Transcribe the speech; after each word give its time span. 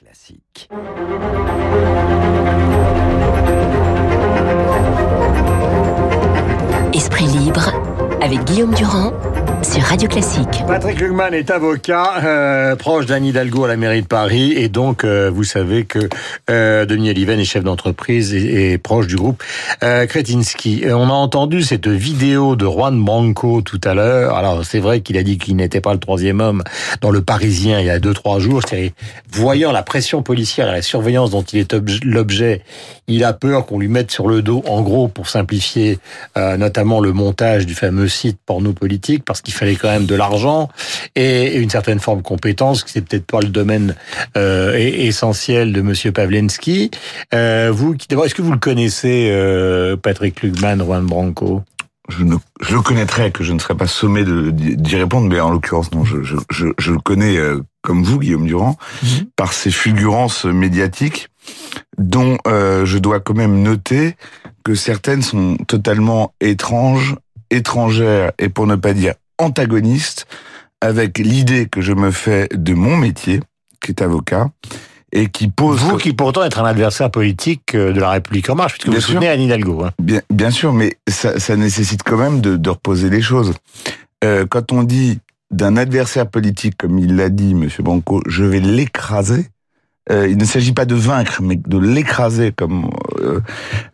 Classique. 0.00 0.70
Esprit 6.94 7.26
libre 7.26 7.70
avec 8.22 8.42
Guillaume 8.44 8.72
Durand 8.74 9.12
Radio 9.90 10.06
Classique. 10.06 10.62
Patrick 10.68 11.00
Lugman 11.00 11.34
est 11.34 11.50
avocat, 11.50 12.22
euh, 12.22 12.76
proche 12.76 13.06
d'Anne 13.06 13.24
Hidalgo 13.24 13.64
à 13.64 13.68
la 13.68 13.76
mairie 13.76 14.02
de 14.02 14.06
Paris, 14.06 14.52
et 14.52 14.68
donc 14.68 15.02
euh, 15.02 15.32
vous 15.34 15.42
savez 15.42 15.84
que 15.84 15.98
euh, 16.48 16.86
Denis 16.86 17.10
Oliven 17.10 17.40
est 17.40 17.44
chef 17.44 17.64
d'entreprise 17.64 18.32
et, 18.32 18.78
proche 18.78 19.08
du 19.08 19.16
groupe 19.16 19.42
Kretinsky. 19.80 20.84
On 20.86 21.08
a 21.08 21.12
entendu 21.12 21.62
cette 21.62 21.88
vidéo 21.88 22.54
de 22.54 22.66
Juan 22.66 23.02
Branco 23.02 23.62
tout 23.62 23.80
à 23.82 23.94
l'heure. 23.94 24.36
Alors 24.36 24.64
c'est 24.64 24.78
vrai 24.78 25.00
qu'il 25.00 25.18
a 25.18 25.24
dit 25.24 25.38
qu'il 25.38 25.56
n'était 25.56 25.80
pas 25.80 25.92
le 25.92 25.98
troisième 25.98 26.40
homme 26.40 26.62
dans 27.00 27.10
le 27.10 27.20
Parisien 27.20 27.80
il 27.80 27.86
y 27.86 27.90
a 27.90 27.98
deux 27.98 28.14
trois 28.14 28.38
jours. 28.38 28.62
C'est 28.68 28.92
voyant 29.32 29.72
la 29.72 29.82
pression 29.82 30.22
policière 30.22 30.68
et 30.68 30.72
la 30.72 30.82
surveillance 30.82 31.30
dont 31.30 31.42
il 31.42 31.58
est 31.58 31.74
l'objet, 32.04 32.62
il 33.08 33.24
a 33.24 33.32
peur 33.32 33.66
qu'on 33.66 33.80
lui 33.80 33.88
mette 33.88 34.12
sur 34.12 34.28
le 34.28 34.40
dos, 34.40 34.62
en 34.68 34.82
gros, 34.82 35.08
pour 35.08 35.28
simplifier, 35.28 35.98
notamment 36.36 37.00
le 37.00 37.12
montage 37.12 37.66
du 37.66 37.74
fameux 37.74 38.06
site 38.06 38.38
porno 38.46 38.72
politique, 38.72 39.24
parce 39.24 39.40
qu'il 39.40 39.52
fallait 39.52 39.79
quand 39.80 39.88
même 39.88 40.06
de 40.06 40.14
l'argent 40.14 40.68
et 41.16 41.56
une 41.56 41.70
certaine 41.70 42.00
forme 42.00 42.18
de 42.18 42.24
compétence, 42.24 42.84
qui 42.84 42.92
c'est 42.92 43.00
peut-être 43.00 43.26
pas 43.26 43.40
le 43.40 43.48
domaine 43.48 43.94
euh, 44.36 44.74
essentiel 44.76 45.72
de 45.72 45.82
Monsieur 45.82 46.12
Pavlensky. 46.12 46.90
Euh, 47.34 47.70
vous, 47.72 47.94
est-ce 47.94 48.34
que 48.34 48.42
vous 48.42 48.52
le 48.52 48.58
connaissez, 48.58 49.28
euh, 49.30 49.96
Patrick 49.96 50.42
Lugman, 50.42 50.78
Juan 50.84 51.06
Branco? 51.06 51.62
Je, 52.08 52.24
ne, 52.24 52.36
je 52.60 52.74
le 52.74 52.82
connaîtrais, 52.82 53.30
que 53.30 53.44
je 53.44 53.52
ne 53.52 53.58
serais 53.58 53.76
pas 53.76 53.86
sommé 53.86 54.24
d'y 54.24 54.96
répondre, 54.96 55.28
mais 55.28 55.40
en 55.40 55.50
l'occurrence, 55.50 55.92
non, 55.92 56.04
je, 56.04 56.22
je, 56.22 56.36
je, 56.50 56.66
je, 56.76 56.92
le 56.92 56.98
connais 56.98 57.36
euh, 57.36 57.60
comme 57.82 58.02
vous, 58.02 58.18
Guillaume 58.18 58.46
Durand, 58.46 58.76
mmh. 59.02 59.06
par 59.36 59.52
ses 59.52 59.70
fulgurances 59.70 60.44
médiatiques, 60.44 61.28
dont 61.98 62.36
euh, 62.46 62.84
je 62.84 62.98
dois 62.98 63.20
quand 63.20 63.34
même 63.34 63.62
noter 63.62 64.16
que 64.64 64.74
certaines 64.74 65.22
sont 65.22 65.56
totalement 65.68 66.34
étranges, 66.40 67.14
étrangères, 67.50 68.32
et 68.38 68.48
pour 68.48 68.66
ne 68.66 68.76
pas 68.76 68.92
dire 68.92 69.14
antagonistes, 69.40 70.26
avec 70.80 71.18
l'idée 71.18 71.66
que 71.66 71.80
je 71.80 71.92
me 71.92 72.10
fais 72.10 72.48
de 72.54 72.74
mon 72.74 72.96
métier, 72.96 73.40
qui 73.80 73.90
est 73.90 74.02
avocat, 74.02 74.50
et 75.12 75.28
qui 75.28 75.48
pose... 75.48 75.80
Vous 75.80 75.96
qui 75.96 76.12
pourtant 76.12 76.44
êtes 76.44 76.56
un 76.58 76.64
adversaire 76.64 77.10
politique 77.10 77.74
euh, 77.74 77.92
de 77.92 78.00
la 78.00 78.10
République 78.10 78.48
En 78.48 78.54
Marche, 78.54 78.74
puisque 78.74 78.88
bien 78.88 78.98
vous 78.98 79.04
sûr, 79.04 79.14
soutenez 79.14 79.28
Anne 79.28 79.40
Hidalgo. 79.40 79.84
Hein. 79.84 79.90
Bien, 80.00 80.20
bien 80.30 80.50
sûr, 80.50 80.72
mais 80.72 80.98
ça, 81.08 81.40
ça 81.40 81.56
nécessite 81.56 82.02
quand 82.04 82.16
même 82.16 82.40
de, 82.40 82.56
de 82.56 82.70
reposer 82.70 83.10
les 83.10 83.20
choses. 83.20 83.54
Euh, 84.22 84.46
quand 84.48 84.70
on 84.72 84.84
dit 84.84 85.18
d'un 85.50 85.76
adversaire 85.76 86.28
politique, 86.28 86.76
comme 86.78 86.98
il 86.98 87.16
l'a 87.16 87.28
dit, 87.28 87.54
Monsieur 87.54 87.82
Banco, 87.82 88.22
je 88.26 88.44
vais 88.44 88.60
l'écraser, 88.60 89.48
euh, 90.10 90.28
il 90.28 90.36
ne 90.36 90.44
s'agit 90.44 90.72
pas 90.72 90.84
de 90.84 90.94
vaincre, 90.94 91.42
mais 91.42 91.56
de 91.56 91.78
l'écraser, 91.78 92.52
comme 92.52 92.90
euh, 93.18 93.40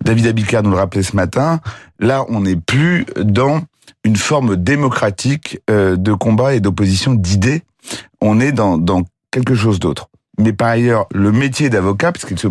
David 0.03 0.27
Abicard 0.27 0.63
nous 0.63 0.71
le 0.71 0.77
rappelait 0.77 1.03
ce 1.03 1.17
matin. 1.17 1.61
Là, 1.99 2.25
on 2.29 2.41
n'est 2.41 2.57
plus 2.57 3.07
dans 3.17 3.63
une 4.05 4.17
forme 4.17 4.57
démocratique 4.57 5.61
euh, 5.71 5.97
de 5.97 6.13
combat 6.13 6.55
et 6.55 6.61
d'opposition 6.61 7.15
d'idées. 7.15 7.63
On 8.21 8.41
est 8.41 8.53
dans, 8.53 8.79
dans 8.79 9.03
quelque 9.31 9.55
chose 9.55 9.79
d'autre. 9.79 10.09
Mais 10.39 10.53
par 10.53 10.69
ailleurs, 10.69 11.07
le 11.13 11.33
métier 11.33 11.71
d'avocat, 11.71 12.13
puisqu'il 12.13 12.39
se 12.39 12.49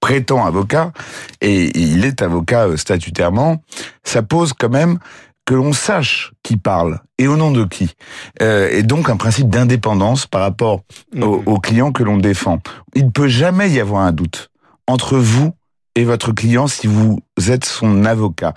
prétend 0.00 0.44
avocat, 0.44 0.92
et 1.40 1.76
il 1.78 2.04
est 2.04 2.20
avocat 2.20 2.76
statutairement, 2.76 3.62
ça 4.02 4.22
pose 4.22 4.52
quand 4.52 4.68
même 4.68 4.98
que 5.46 5.54
l'on 5.54 5.72
sache 5.72 6.32
qui 6.42 6.56
parle 6.56 7.00
et 7.18 7.28
au 7.28 7.36
nom 7.36 7.50
de 7.50 7.64
qui. 7.64 7.94
Euh, 8.42 8.70
et 8.70 8.82
donc 8.82 9.10
un 9.10 9.16
principe 9.16 9.48
d'indépendance 9.48 10.26
par 10.26 10.40
rapport 10.40 10.82
aux, 11.16 11.42
aux 11.46 11.58
clients 11.58 11.92
que 11.92 12.02
l'on 12.02 12.16
défend. 12.16 12.60
Il 12.94 13.06
ne 13.06 13.10
peut 13.10 13.28
jamais 13.28 13.70
y 13.70 13.80
avoir 13.80 14.02
un 14.02 14.12
doute 14.12 14.50
entre 14.86 15.18
vous 15.18 15.52
et 15.94 16.04
votre 16.04 16.32
client 16.32 16.66
si 16.66 16.86
vous 16.86 17.20
êtes 17.48 17.64
son 17.64 18.04
avocat. 18.04 18.54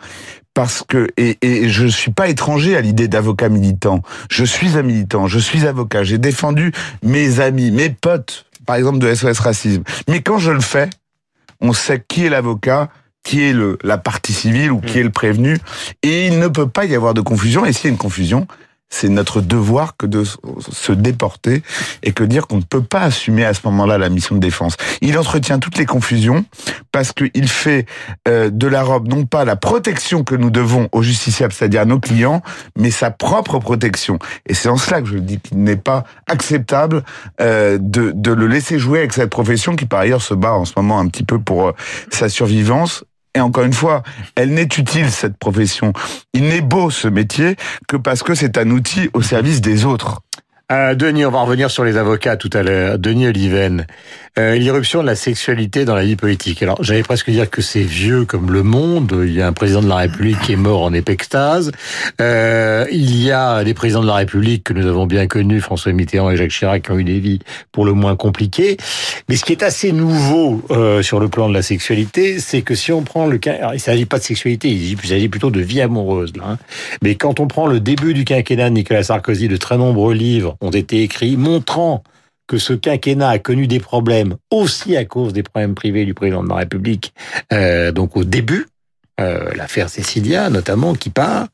Parce 0.58 0.82
que, 0.82 1.08
et, 1.18 1.38
et 1.44 1.70
je 1.70 1.86
suis 1.86 2.10
pas 2.10 2.30
étranger 2.30 2.76
à 2.76 2.82
l'idée 2.82 3.08
d'avocat 3.08 3.48
militant. 3.48 4.02
Je 4.28 4.44
suis 4.44 4.76
un 4.76 4.82
militant, 4.82 5.28
je 5.28 5.38
suis 5.38 5.68
avocat. 5.68 6.02
J'ai 6.02 6.18
défendu 6.18 6.72
mes 7.04 7.40
amis, 7.42 7.70
mes 7.70 7.92
potes, 7.92 8.48
par 8.66 8.76
exemple 8.76 8.98
de 8.98 9.14
SOS 9.14 9.38
Racisme. 9.38 9.84
Mais 10.08 10.24
quand 10.24 10.40
je 10.40 10.50
le 10.50 10.62
fais, 10.62 10.90
on 11.62 11.74
sait 11.74 12.04
qui 12.08 12.26
est 12.26 12.30
l'avocat, 12.30 12.90
qui 13.22 13.44
est 13.44 13.54
le, 13.54 13.78
la 13.84 14.00
partie 14.00 14.34
civile 14.34 14.72
ou 14.72 14.82
qui 14.82 14.98
est 14.98 15.04
le 15.04 15.12
prévenu. 15.12 15.60
Et 16.02 16.26
il 16.26 16.40
ne 16.40 16.48
peut 16.48 16.68
pas 16.68 16.86
y 16.86 16.96
avoir 16.96 17.14
de 17.14 17.22
confusion. 17.22 17.64
Et 17.64 17.72
s'il 17.72 17.84
y 17.84 17.88
a 17.90 17.92
une 17.92 17.98
confusion, 17.98 18.48
c'est 18.90 19.10
notre 19.10 19.42
devoir 19.42 19.98
que 19.98 20.06
de 20.06 20.24
se 20.24 20.92
déporter 20.92 21.62
et 22.04 22.14
que 22.14 22.24
dire 22.24 22.48
qu'on 22.48 22.58
ne 22.58 22.64
peut 22.64 22.84
pas 22.84 23.02
assumer 23.02 23.46
à 23.46 23.54
ce 23.54 23.62
moment-là 23.66 23.98
la 23.98 24.10
mission 24.10 24.36
de 24.36 24.40
défense. 24.40 24.78
Il 25.02 25.18
entretient 25.18 25.60
toutes 25.60 25.78
les 25.78 25.86
confusions 25.86 26.46
parce 26.92 27.12
qu'il 27.12 27.48
fait 27.50 27.86
euh, 28.28 28.50
de 28.50 28.68
la 28.68 28.84
robe 28.84 29.08
non 29.08 29.26
pas 29.26 29.46
la 29.46 29.56
protection 29.56 30.24
que 30.24 30.36
nous 30.36 30.50
devons 30.50 30.88
aux 30.92 31.02
justiciables, 31.02 31.54
c'est-à-dire 31.54 31.82
à 31.82 31.86
nos 31.86 32.00
clients, 32.00 32.42
mais 32.78 32.92
sa 32.92 33.12
propre 33.12 33.60
protection. 33.60 34.20
Et 34.46 34.54
c'est 34.54 34.70
en 34.70 34.78
cela 34.78 35.02
que 35.02 35.08
je 35.08 35.18
dis 35.18 35.40
qu'il 35.40 35.62
n'est 35.64 35.76
pas 35.76 36.06
acceptable 36.28 37.04
euh, 37.42 37.78
de, 37.80 38.12
de 38.16 38.32
le 38.32 38.48
laisser 38.48 38.80
jouer 38.80 39.00
avec 39.00 39.14
cette 39.14 39.30
profession 39.30 39.76
qui 39.76 39.86
par 39.86 40.00
ailleurs 40.00 40.22
se 40.22 40.34
bat 40.34 40.54
en 40.54 40.66
ce 40.66 40.74
moment 40.78 41.00
un 41.00 41.08
petit 41.08 41.24
peu 41.24 41.40
pour 41.40 41.68
euh, 41.68 41.72
sa 42.10 42.30
survivance 42.30 43.04
et 43.38 43.40
encore 43.40 43.66
une 43.66 43.74
fois, 43.74 44.02
elle 44.36 44.50
n'est 44.50 44.64
utile, 44.64 45.12
cette 45.12 45.38
profession. 45.38 45.94
Il 46.34 46.44
n'est 46.46 46.62
beau, 46.62 46.90
ce 46.90 47.08
métier, 47.08 47.56
que 47.88 47.96
parce 47.96 48.24
que 48.24 48.34
c'est 48.34 48.58
un 48.58 48.72
outil 48.72 49.12
au 49.14 49.22
service 49.22 49.62
des 49.62 49.86
autres. 49.86 50.22
Euh, 50.70 50.96
Denis, 50.96 51.26
on 51.26 51.32
va 51.32 51.44
revenir 51.44 51.72
sur 51.72 51.86
les 51.86 51.96
avocats 51.96 52.36
tout 52.36 52.50
à 52.52 52.62
l'heure. 52.62 53.00
Denis 53.00 53.28
Oliven, 53.28 53.88
euh, 54.38 54.56
l'irruption 54.56 55.02
de 55.02 55.08
la 55.08 55.16
sexualité 55.16 55.86
dans 55.86 55.96
la 55.96 56.04
vie 56.04 56.18
politique. 56.18 56.62
Alors, 56.62 56.84
j'allais 56.84 57.04
presque 57.04 57.30
dire 57.30 57.50
que 57.50 57.62
c'est 57.62 57.84
vieux 57.84 58.26
comme 58.26 58.52
le 58.52 58.64
monde. 58.64 59.24
Il 59.26 59.32
y 59.32 59.42
a 59.42 59.48
un 59.48 59.54
président 59.54 59.82
de 59.82 59.88
la 59.88 59.96
République 59.96 60.38
qui 60.42 60.52
est 60.52 60.58
mort 60.58 60.84
en 60.84 60.92
épextase. 60.92 61.72
Euh, 62.20 62.86
il 62.92 63.16
y 63.24 63.32
a 63.32 63.64
des 63.64 63.74
présidents 63.74 64.02
de 64.02 64.08
la 64.08 64.16
République 64.16 64.66
que 64.66 64.74
nous 64.74 64.86
avons 64.86 65.06
bien 65.06 65.26
connus, 65.28 65.62
François 65.62 65.94
Mitterrand 65.94 66.32
et 66.32 66.36
Jacques 66.36 66.52
Chirac, 66.52 66.84
qui 66.84 66.92
ont 66.92 67.00
eu 67.00 67.06
des 67.06 67.22
vies 67.22 67.40
pour 67.72 67.86
le 67.86 67.94
moins 67.94 68.18
compliquées. 68.18 68.76
Mais 69.30 69.38
ce 69.38 69.46
qui 69.46 69.54
est 69.54 69.64
assez 69.64 69.94
nouveau 69.94 70.62
euh, 70.72 71.02
sur 71.02 71.22
le 71.22 71.30
plan 71.30 71.48
de 71.48 71.54
la 71.54 71.62
sexualité, 71.62 72.40
c'est 72.40 72.62
que 72.62 72.76
si 72.76 72.92
on 72.92 73.04
prend 73.04 73.26
le 73.26 73.38
cas, 73.38 73.54
alors, 73.54 73.74
il 73.74 73.80
s'agit 73.80 74.06
pas 74.06 74.18
de 74.18 74.24
sexualité, 74.24 74.68
il 74.68 75.00
s'agit 75.00 75.30
plutôt 75.30 75.50
de 75.50 75.62
vie 75.62 75.80
amoureuse. 75.80 76.34
Là, 76.36 76.44
hein. 76.46 76.58
Mais 77.02 77.16
quand 77.16 77.40
on 77.40 77.48
prend 77.48 77.68
le 77.68 77.80
début 77.80 78.14
du 78.14 78.26
quinquennat 78.26 78.70
de 78.70 78.76
Nicolas 78.76 79.04
Sarkozy, 79.04 79.48
de 79.48 79.56
très 79.56 79.78
nombreux 79.78 80.14
livres 80.14 80.57
ont 80.62 80.72
été 80.72 81.04
écrits 81.04 81.38
montrant 81.38 82.04
que 82.48 82.58
ce 82.58 82.74
quinquennat 82.74 83.30
a 83.30 83.40
connu 83.40 83.68
des 83.68 83.80
problèmes 83.80 84.38
aussi 84.52 84.96
à 84.96 85.06
cause 85.06 85.34
des 85.34 85.44
problèmes 85.44 85.76
privés 85.76 86.06
du 86.06 86.14
président 86.14 86.44
de 86.44 86.50
la 86.50 86.56
République, 86.56 87.14
euh, 87.52 87.92
donc 87.92 88.16
au 88.16 88.24
début, 88.24 88.68
euh, 89.20 89.52
l'affaire 89.56 89.90
Cécilia 89.90 90.50
notamment 90.50 90.94
qui 90.94 91.10
part. 91.10 91.48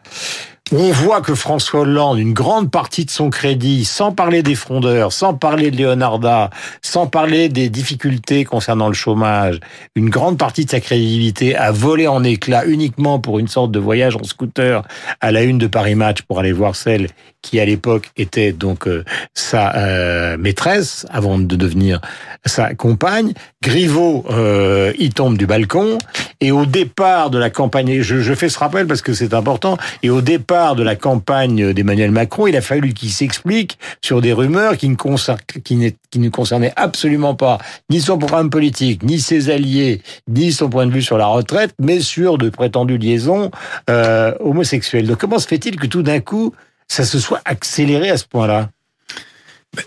On 0.75 0.89
voit 0.89 1.21
que 1.21 1.35
François 1.35 1.81
Hollande, 1.81 2.17
une 2.17 2.33
grande 2.33 2.71
partie 2.71 3.05
de 3.05 3.11
son 3.11 3.29
crédit, 3.29 3.85
sans 3.85 4.11
parler 4.11 4.41
des 4.41 4.55
frondeurs, 4.55 5.13
sans 5.13 5.35
parler 5.35 5.69
de 5.69 5.77
Leonarda, 5.77 6.49
sans 6.81 7.05
parler 7.05 7.47
des 7.47 7.69
difficultés 7.69 8.43
concernant 8.43 8.87
le 8.87 8.95
chômage, 8.95 9.59
une 9.95 10.09
grande 10.09 10.39
partie 10.39 10.65
de 10.65 10.71
sa 10.71 10.79
crédibilité 10.79 11.55
a 11.55 11.71
volé 11.71 12.07
en 12.07 12.23
éclats 12.23 12.65
uniquement 12.65 13.19
pour 13.19 13.37
une 13.37 13.47
sorte 13.47 13.69
de 13.69 13.77
voyage 13.77 14.15
en 14.15 14.23
scooter 14.23 14.81
à 15.21 15.31
la 15.31 15.43
une 15.43 15.59
de 15.59 15.67
Paris 15.67 15.93
Match 15.93 16.23
pour 16.23 16.39
aller 16.39 16.51
voir 16.51 16.75
celle 16.75 17.09
qui 17.43 17.59
à 17.59 17.65
l'époque 17.65 18.09
était 18.17 18.51
donc 18.51 18.87
euh, 18.87 19.03
sa 19.35 19.75
euh, 19.75 20.37
maîtresse 20.37 21.05
avant 21.11 21.37
de 21.37 21.55
devenir 21.55 21.99
sa 22.45 22.73
compagne. 22.73 23.33
Griveaux, 23.61 24.25
euh, 24.31 24.91
il 24.97 25.13
tombe 25.13 25.37
du 25.37 25.45
balcon 25.45 25.99
et 26.39 26.51
au 26.51 26.65
départ 26.65 27.29
de 27.29 27.37
la 27.37 27.49
campagne, 27.49 28.01
je, 28.01 28.21
je 28.21 28.33
fais 28.33 28.49
ce 28.49 28.57
rappel 28.57 28.87
parce 28.87 29.01
que 29.01 29.13
c'est 29.13 29.33
important, 29.33 29.77
et 30.01 30.09
au 30.09 30.21
départ 30.21 30.62
de 30.71 30.83
la 30.83 30.95
campagne 30.95 31.73
d'Emmanuel 31.73 32.11
Macron, 32.11 32.47
il 32.47 32.55
a 32.55 32.61
fallu 32.61 32.93
qu'il 32.93 33.11
s'explique 33.11 33.77
sur 34.01 34.21
des 34.21 34.31
rumeurs 34.33 34.77
qui 34.77 34.87
ne, 34.87 34.95
concern, 34.95 35.37
qui, 35.63 35.75
ne, 35.75 35.89
qui 36.09 36.19
ne 36.19 36.29
concernaient 36.29 36.73
absolument 36.75 37.35
pas 37.35 37.57
ni 37.89 37.99
son 37.99 38.17
programme 38.17 38.49
politique, 38.49 39.03
ni 39.03 39.19
ses 39.19 39.49
alliés, 39.49 40.01
ni 40.27 40.53
son 40.53 40.69
point 40.69 40.87
de 40.87 40.91
vue 40.91 41.01
sur 41.01 41.17
la 41.17 41.27
retraite, 41.27 41.75
mais 41.79 41.99
sur 41.99 42.37
de 42.37 42.49
prétendues 42.49 42.97
liaisons 42.97 43.51
euh, 43.89 44.33
homosexuelles. 44.39 45.07
Donc 45.07 45.17
comment 45.17 45.39
se 45.39 45.47
fait-il 45.47 45.75
que 45.75 45.87
tout 45.87 46.01
d'un 46.01 46.21
coup, 46.21 46.53
ça 46.87 47.03
se 47.03 47.19
soit 47.19 47.41
accéléré 47.45 48.09
à 48.09 48.17
ce 48.17 48.25
point-là? 48.25 48.69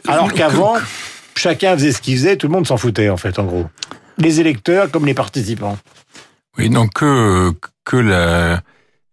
Alors 0.07 0.33
qu'avant, 0.33 0.75
chacun 1.37 1.75
faisait 1.75 1.93
ce 1.93 2.03
qu'il 2.03 2.17
faisait, 2.17 2.37
tout 2.37 2.49
le 2.49 2.53
monde 2.53 2.67
s'en 2.67 2.77
foutait 2.77 3.09
en 3.09 3.17
fait, 3.17 3.39
en 3.39 3.45
gros. 3.45 3.67
Les 4.19 4.41
électeurs 4.41 4.91
comme 4.91 5.07
les 5.07 5.15
participants. 5.15 5.79
Oui, 6.59 6.71
donc 6.71 6.95
que, 6.95 7.53
que 7.85 7.97
la, 7.97 8.63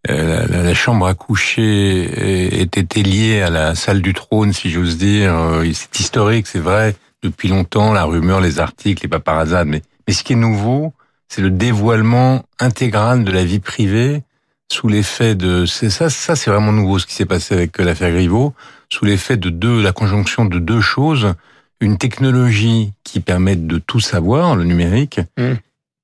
la, 0.07 0.45
la, 0.45 0.73
chambre 0.73 1.07
à 1.07 1.13
coucher 1.13 2.59
ait 2.59 2.63
été 2.63 3.03
liée 3.03 3.41
à 3.41 3.49
la 3.49 3.75
salle 3.75 4.01
du 4.01 4.13
trône, 4.13 4.51
si 4.51 4.69
j'ose 4.69 4.97
dire. 4.97 5.33
C'est 5.73 5.99
historique, 5.99 6.47
c'est 6.47 6.59
vrai, 6.59 6.95
depuis 7.21 7.47
longtemps, 7.47 7.93
la 7.93 8.03
rumeur, 8.03 8.41
les 8.41 8.59
articles, 8.59 9.03
les 9.03 9.09
paparazzades. 9.09 9.67
Mais, 9.67 9.81
mais 10.07 10.13
ce 10.13 10.23
qui 10.23 10.33
est 10.33 10.37
nouveau, 10.37 10.93
c'est 11.29 11.41
le 11.41 11.51
dévoilement 11.51 12.43
intégral 12.59 13.23
de 13.23 13.31
la 13.31 13.45
vie 13.45 13.59
privée 13.59 14.23
sous 14.71 14.87
l'effet 14.87 15.35
de 15.35 15.65
ça 15.65 16.09
ça 16.09 16.35
c'est 16.35 16.49
vraiment 16.49 16.71
nouveau 16.71 16.97
ce 16.97 17.05
qui 17.05 17.13
s'est 17.13 17.25
passé 17.25 17.53
avec 17.53 17.77
l'affaire 17.77 18.11
Griveaux 18.11 18.55
sous 18.89 19.05
l'effet 19.05 19.37
de 19.37 19.49
deux 19.49 19.83
la 19.83 19.91
conjonction 19.91 20.45
de 20.45 20.57
deux 20.57 20.81
choses 20.81 21.35
une 21.83 21.97
technologie 21.97 22.93
qui 23.03 23.19
permette 23.19 23.67
de 23.67 23.77
tout 23.77 23.99
savoir, 23.99 24.55
le 24.55 24.63
numérique, 24.63 25.19
Mm. 25.37 25.53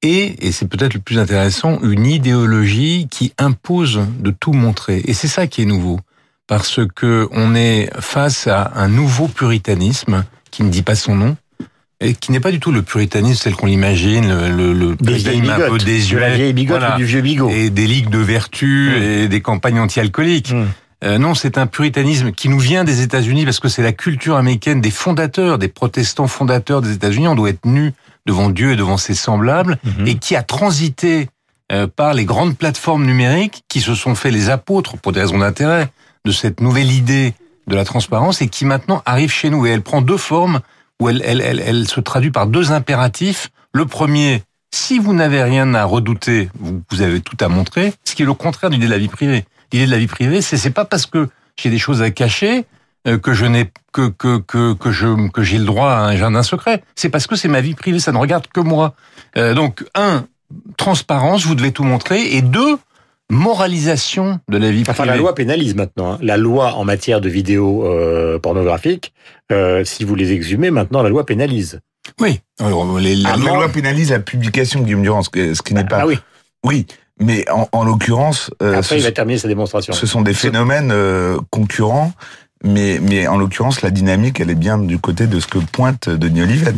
Et, 0.01 0.47
et 0.47 0.51
c'est 0.51 0.67
peut-être 0.67 0.93
le 0.93 0.99
plus 0.99 1.19
intéressant, 1.19 1.79
une 1.83 2.05
idéologie 2.05 3.07
qui 3.09 3.33
impose 3.37 3.99
de 4.19 4.31
tout 4.31 4.53
montrer. 4.53 5.01
Et 5.05 5.13
c'est 5.13 5.27
ça 5.27 5.47
qui 5.47 5.61
est 5.61 5.65
nouveau, 5.65 5.99
parce 6.47 6.79
que 6.95 7.27
on 7.31 7.55
est 7.55 7.89
face 7.99 8.47
à 8.47 8.71
un 8.75 8.87
nouveau 8.87 9.27
puritanisme 9.27 10.23
qui 10.51 10.63
ne 10.63 10.69
dit 10.69 10.81
pas 10.83 10.95
son 10.95 11.15
nom, 11.15 11.37
et 12.01 12.13
qui 12.13 12.31
n'est 12.31 12.39
pas 12.39 12.51
du 12.51 12.61
tout 12.61 12.71
le 12.71 12.81
puritanisme 12.81 13.43
tel 13.43 13.55
qu'on 13.55 13.65
l'imagine, 13.65 14.29
le, 14.29 14.71
le, 14.73 14.91
le 14.91 15.51
un 15.51 15.67
peu 15.69 15.77
désuet. 15.77 16.15
De 16.15 16.21
la 16.21 16.33
vieille 16.35 16.53
bigote 16.53 16.79
Voilà. 16.79 16.95
ou 16.95 16.97
du 16.99 17.03
vieux 17.05 17.21
bigot. 17.21 17.49
et 17.49 17.69
des 17.69 17.87
ligues 17.87 18.09
de 18.09 18.19
vertu 18.19 18.89
Mm. 18.89 19.01
et 19.03 19.27
des 19.27 19.41
campagnes 19.41 19.79
anti-alcooliques. 19.79 20.53
Mm. 20.53 20.65
Euh, 21.03 21.17
non, 21.17 21.33
c'est 21.33 21.57
un 21.57 21.67
puritanisme 21.67 22.31
qui 22.31 22.47
nous 22.49 22.59
vient 22.59 22.83
des 22.85 23.01
États-Unis 23.01 23.43
parce 23.45 23.59
que 23.59 23.67
c'est 23.69 23.83
la 23.83 23.91
culture 23.93 24.35
américaine 24.37 24.79
des 24.81 24.91
fondateurs, 24.91 25.57
des 25.57 25.67
protestants 25.69 26.27
fondateurs 26.27 26.81
des 26.81 26.93
États-Unis. 26.93 27.27
On 27.27 27.35
doit 27.35 27.49
être 27.49 27.65
nu 27.65 27.93
devant 28.29 28.49
Dieu 28.49 28.71
et 28.73 28.75
devant 28.75 28.97
ses 28.97 29.15
semblables 29.15 29.77
Mhm. 29.83 30.07
et 30.07 30.15
qui 30.15 30.35
a 30.35 30.43
transité 30.43 31.29
euh, 31.71 31.87
par 31.87 32.13
les 32.13 32.25
grandes 32.25 32.55
plateformes 32.57 33.05
numériques 33.05 33.63
qui 33.67 33.79
se 33.81 33.93
sont 33.95 34.15
fait 34.15 34.31
les 34.31 34.49
apôtres 34.49 34.97
pour 34.97 35.11
des 35.11 35.19
raisons 35.21 35.37
d'intérêt 35.39 35.87
de 36.25 36.31
cette 36.31 36.61
nouvelle 36.61 36.91
idée 36.91 37.33
de 37.67 37.75
la 37.75 37.85
transparence 37.85 38.41
et 38.41 38.47
qui 38.47 38.65
maintenant 38.65 39.01
arrive 39.05 39.31
chez 39.31 39.49
nous 39.49 39.65
et 39.65 39.69
elle 39.71 39.81
prend 39.83 40.01
deux 40.01 40.17
formes 40.17 40.59
où 40.99 41.09
elle, 41.09 41.21
elle, 41.25 41.41
elle, 41.41 41.59
elle 41.59 41.87
se 41.87 41.99
traduit 42.01 42.31
par 42.31 42.45
deux 42.47 42.71
impératifs. 42.71 43.49
Le 43.73 43.85
premier, 43.85 44.41
si 44.73 44.97
vous 44.99 45.13
n'avez 45.13 45.41
rien 45.43 45.73
à 45.75 45.85
redouter, 45.85 46.49
vous, 46.59 46.81
vous 46.89 47.01
avez 47.01 47.21
tout 47.21 47.37
à 47.39 47.47
montrer, 47.47 47.93
ce 48.03 48.15
qui 48.15 48.23
est 48.23 48.25
le 48.25 48.33
contraire 48.33 48.69
de 48.69 48.75
l'idée 48.75 48.87
de 48.87 48.91
la 48.91 48.97
vie 48.97 49.07
privée. 49.07 49.45
L'idée 49.71 49.85
de 49.85 49.91
la 49.91 49.99
vie 49.99 50.07
privée, 50.07 50.41
c'est 50.41 50.57
c'est 50.57 50.71
pas 50.71 50.85
parce 50.85 51.05
que 51.05 51.29
j'ai 51.55 51.69
des 51.69 51.77
choses 51.79 52.01
à 52.01 52.09
cacher 52.09 52.65
que 53.05 53.33
je 53.33 53.45
n'ai 53.45 53.71
que 53.93 54.09
que 54.09 54.37
que 54.39 54.73
que 54.73 54.91
je 54.91 55.29
que 55.29 55.41
j'ai 55.43 55.57
le 55.57 55.65
droit 55.65 55.89
à 55.91 55.99
un 56.07 56.15
jardin 56.15 56.43
secret. 56.43 56.83
C'est 56.95 57.09
parce 57.09 57.27
que 57.27 57.35
c'est 57.35 57.47
ma 57.47 57.61
vie 57.61 57.73
privée, 57.75 57.99
ça 57.99 58.11
ne 58.11 58.17
regarde 58.17 58.47
que 58.47 58.59
moi. 58.59 58.93
Euh, 59.37 59.53
donc 59.53 59.85
un, 59.95 60.25
transparence, 60.77 61.45
vous 61.45 61.55
devez 61.55 61.71
tout 61.71 61.83
montrer, 61.83 62.35
et 62.35 62.41
deux, 62.41 62.77
moralisation 63.43 64.39
de 64.49 64.57
la 64.57 64.71
vie 64.71 64.81
Enfin, 64.81 64.93
privée. 64.93 65.09
la 65.09 65.17
loi 65.17 65.35
pénalise 65.35 65.75
maintenant. 65.75 66.13
hein. 66.13 66.17
La 66.21 66.37
loi 66.37 66.73
en 66.75 66.83
matière 66.83 67.21
de 67.21 67.29
vidéos 67.29 67.85
euh, 67.85 68.37
pornographiques, 68.39 69.13
euh, 69.51 69.83
si 69.85 70.03
vous 70.03 70.15
les 70.15 70.31
exhumez, 70.33 70.71
maintenant 70.71 71.01
la 71.01 71.09
loi 71.09 71.25
pénalise. 71.25 71.79
Oui. 72.19 72.41
Alors, 72.59 72.97
les, 72.99 73.15
les- 73.15 73.23
La 73.23 73.33
Ah, 73.33 73.37
loi 73.37 73.69
pénalise 73.69 74.11
la 74.11 74.19
publication, 74.19 74.81
Guillaume 74.81 75.03
Durand, 75.03 75.21
ce 75.21 75.29
que- 75.29 75.53
ce 75.53 75.61
qui 75.61 75.73
n'est 75.73 75.83
pas. 75.85 75.99
Ah 76.01 76.07
oui. 76.07 76.17
Oui, 76.63 76.85
mais 77.19 77.45
en, 77.49 77.69
en 77.71 77.83
l'occurrence, 77.83 78.51
euh, 78.61 78.71
Après, 78.73 78.81
ce, 78.81 78.95
il 78.95 79.03
va 79.03 79.11
terminer 79.11 79.37
sa 79.39 79.47
démonstration. 79.47 79.93
ce 79.93 80.05
sont 80.07 80.21
des 80.21 80.33
phénomènes 80.33 80.91
euh, 80.91 81.37
concurrents, 81.51 82.11
mais, 82.63 83.00
mais 83.01 83.27
en 83.27 83.38
l'occurrence, 83.38 83.81
la 83.81 83.89
dynamique, 83.89 84.39
elle 84.39 84.50
est 84.50 84.56
bien 84.56 84.77
du 84.77 84.97
côté 85.00 85.27
de 85.27 85.39
ce 85.39 85.47
que 85.47 85.59
pointe 85.59 86.09
Denis 86.09 86.41
Olivet. 86.41 86.73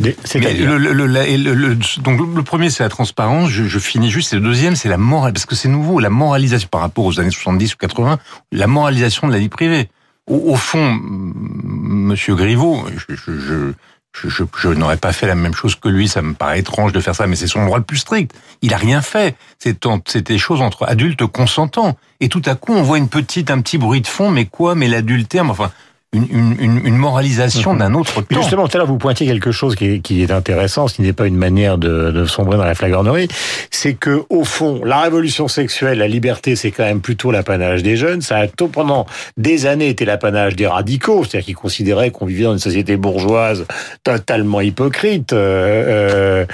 Le, 0.66 0.78
le, 0.78 1.54
le- 1.54 1.76
donc 2.02 2.20
le 2.36 2.42
premier 2.42 2.70
c'est 2.70 2.82
la 2.84 2.88
transparence, 2.88 3.50
je, 3.50 3.64
je 3.64 3.78
finis 3.78 4.10
juste, 4.10 4.32
et 4.32 4.36
le 4.36 4.42
deuxième 4.42 4.76
c'est 4.76 4.88
la 4.88 4.96
morale, 4.98 5.32
parce 5.32 5.46
que 5.46 5.54
c'est 5.56 5.68
nouveau, 5.68 5.98
la 5.98 6.10
moralisation 6.10 6.68
par 6.70 6.82
rapport 6.82 7.04
aux 7.04 7.18
années 7.18 7.30
70 7.30 7.74
ou 7.74 7.76
80, 7.78 8.18
la 8.52 8.66
moralisation 8.66 9.26
de 9.26 9.32
la 9.32 9.38
vie 9.38 9.48
privée. 9.48 9.88
Au, 10.28 10.52
au 10.52 10.54
fond, 10.56 10.98
Monsieur 11.02 12.36
Griveaux, 12.36 12.84
je, 13.08 13.14
je, 13.16 13.38
je, 13.38 13.72
je, 14.14 14.28
je- 14.28 14.44
je 14.58 14.68
n'aurais 14.68 14.96
pas 14.96 15.12
fait 15.12 15.26
la 15.26 15.34
même 15.34 15.54
chose 15.54 15.74
que 15.74 15.88
lui, 15.88 16.06
ça 16.08 16.20
me 16.22 16.34
paraît 16.34 16.60
étrange 16.60 16.92
de 16.92 17.00
faire 17.00 17.14
ça, 17.14 17.26
mais 17.26 17.36
c'est 17.36 17.46
son 17.46 17.64
droit 17.64 17.78
le 17.78 17.84
plus 17.84 17.96
strict. 17.98 18.32
Il 18.60 18.74
a 18.74 18.76
rien 18.76 19.00
fait. 19.02 19.36
C'est 19.58 19.86
des 20.26 20.38
choses 20.38 20.60
entre 20.60 20.86
adultes 20.86 21.26
consentants. 21.26 21.96
Et 22.20 22.28
tout 22.28 22.42
à 22.44 22.54
coup, 22.54 22.72
on 22.74 22.82
voit 22.82 22.98
une 22.98 23.08
petite, 23.08 23.50
un 23.50 23.60
petit 23.60 23.78
bruit 23.78 24.00
de 24.00 24.06
fond, 24.06 24.30
mais 24.30 24.44
quoi? 24.46 24.74
Mais 24.74 24.86
l'adultère, 24.88 25.48
enfin, 25.48 25.70
une, 26.14 26.26
une, 26.30 26.56
une, 26.60 26.86
une 26.86 26.96
moralisation 26.96 27.72
Mhm. 27.72 27.78
d'un 27.78 27.94
autre 27.94 28.20
temps. 28.20 28.40
justement, 28.42 28.68
tout 28.68 28.76
à 28.76 28.78
l'heure, 28.78 28.86
vous 28.86 28.98
pointiez 28.98 29.26
quelque 29.26 29.50
chose 29.50 29.74
qui 29.76 29.86
est, 29.86 29.98
qui 30.00 30.22
est 30.22 30.30
intéressant, 30.30 30.86
ce 30.86 30.94
qui 30.94 31.02
n'est 31.02 31.14
pas 31.14 31.26
une 31.26 31.36
manière 31.36 31.78
de, 31.78 32.10
de 32.10 32.26
sombrer 32.26 32.58
dans 32.58 32.64
la 32.64 32.74
flagornerie, 32.74 33.28
c'est 33.70 33.94
que 33.94 34.22
au 34.28 34.44
fond, 34.44 34.82
la 34.84 35.00
révolution 35.00 35.48
sexuelle, 35.48 35.98
la 35.98 36.08
liberté, 36.08 36.54
c'est 36.54 36.70
quand 36.70 36.82
même 36.84 37.00
plutôt 37.00 37.30
l'apanage 37.30 37.82
des 37.82 37.96
jeunes. 37.96 38.20
Ça 38.20 38.36
a 38.36 38.46
tôt, 38.46 38.68
pendant 38.68 39.06
des 39.38 39.64
années 39.64 39.88
été 39.88 40.04
l'apanage 40.04 40.54
des 40.54 40.66
radicaux, 40.66 41.24
c'est-à-dire 41.24 41.46
qui 41.46 41.52
considéraient 41.54 42.10
qu'on 42.10 42.26
vivait 42.26 42.44
dans 42.44 42.52
une 42.52 42.58
société 42.58 42.98
bourgeoise 42.98 43.64
totalement 44.04 44.60
hypocrite. 44.60 45.32
euh, 45.32 46.42
euh, 46.42 46.46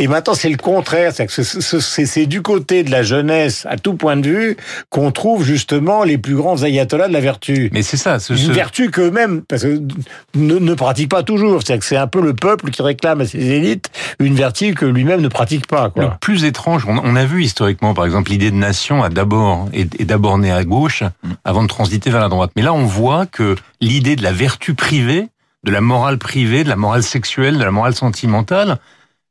et 0.00 0.08
maintenant, 0.08 0.34
c'est 0.34 0.48
le 0.50 0.56
contraire, 0.56 1.12
c'est-à-dire 1.14 1.36
que 1.36 1.42
ce- 1.44 1.60
ce- 1.60 1.80
c'est 2.04 2.26
du 2.26 2.42
côté 2.42 2.82
de 2.82 2.90
la 2.90 3.04
jeunesse, 3.04 3.64
à 3.70 3.76
tout 3.76 3.94
point 3.94 4.16
de 4.16 4.26
vue, 4.28 4.56
qu'on 4.90 5.12
trouve 5.12 5.44
justement 5.44 6.02
les 6.02 6.18
plus 6.18 6.34
grands 6.34 6.62
ayatollahs 6.64 7.06
de 7.08 7.12
la 7.12 7.20
vertu. 7.20 7.70
Mais 7.72 7.82
c'est 7.82 7.96
ça, 7.96 8.18
ce, 8.18 8.32
Une 8.32 8.38
ce- 8.38 8.50
vertu 8.52 8.90
qu'eux-mêmes, 9.04 9.42
parce 9.42 9.62
que 9.62 9.80
ne, 10.34 10.58
ne 10.58 10.74
pratiquent 10.74 11.10
pas 11.10 11.22
toujours. 11.22 11.62
C'est-à-dire 11.62 11.80
que 11.80 11.86
c'est 11.86 11.96
un 11.96 12.06
peu 12.06 12.20
le 12.20 12.34
peuple 12.34 12.70
qui 12.70 12.82
réclame 12.82 13.20
à 13.20 13.26
ses 13.26 13.44
élites 13.44 13.90
une 14.18 14.34
vertu 14.34 14.74
que 14.74 14.84
lui-même 14.86 15.20
ne 15.20 15.28
pratique 15.28 15.66
pas. 15.66 15.90
Le 15.96 16.08
plus 16.20 16.44
étrange, 16.44 16.84
on, 16.86 16.98
on 17.02 17.16
a 17.16 17.24
vu 17.24 17.42
historiquement, 17.42 17.94
par 17.94 18.04
exemple, 18.04 18.30
l'idée 18.30 18.50
de 18.50 18.56
nation 18.56 19.02
a 19.02 19.08
d'abord 19.08 19.68
est, 19.72 20.00
est 20.00 20.04
d'abord 20.04 20.38
née 20.38 20.52
à 20.52 20.64
gauche 20.64 21.02
avant 21.44 21.62
de 21.62 21.68
transiter 21.68 22.10
vers 22.10 22.20
la 22.20 22.28
droite. 22.28 22.50
Mais 22.56 22.62
là, 22.62 22.72
on 22.72 22.84
voit 22.84 23.26
que 23.26 23.56
l'idée 23.80 24.16
de 24.16 24.22
la 24.22 24.32
vertu 24.32 24.74
privée, 24.74 25.28
de 25.64 25.70
la 25.70 25.80
morale 25.80 26.18
privée, 26.18 26.64
de 26.64 26.68
la 26.68 26.76
morale 26.76 27.02
sexuelle, 27.02 27.58
de 27.58 27.64
la 27.64 27.70
morale 27.70 27.94
sentimentale, 27.94 28.78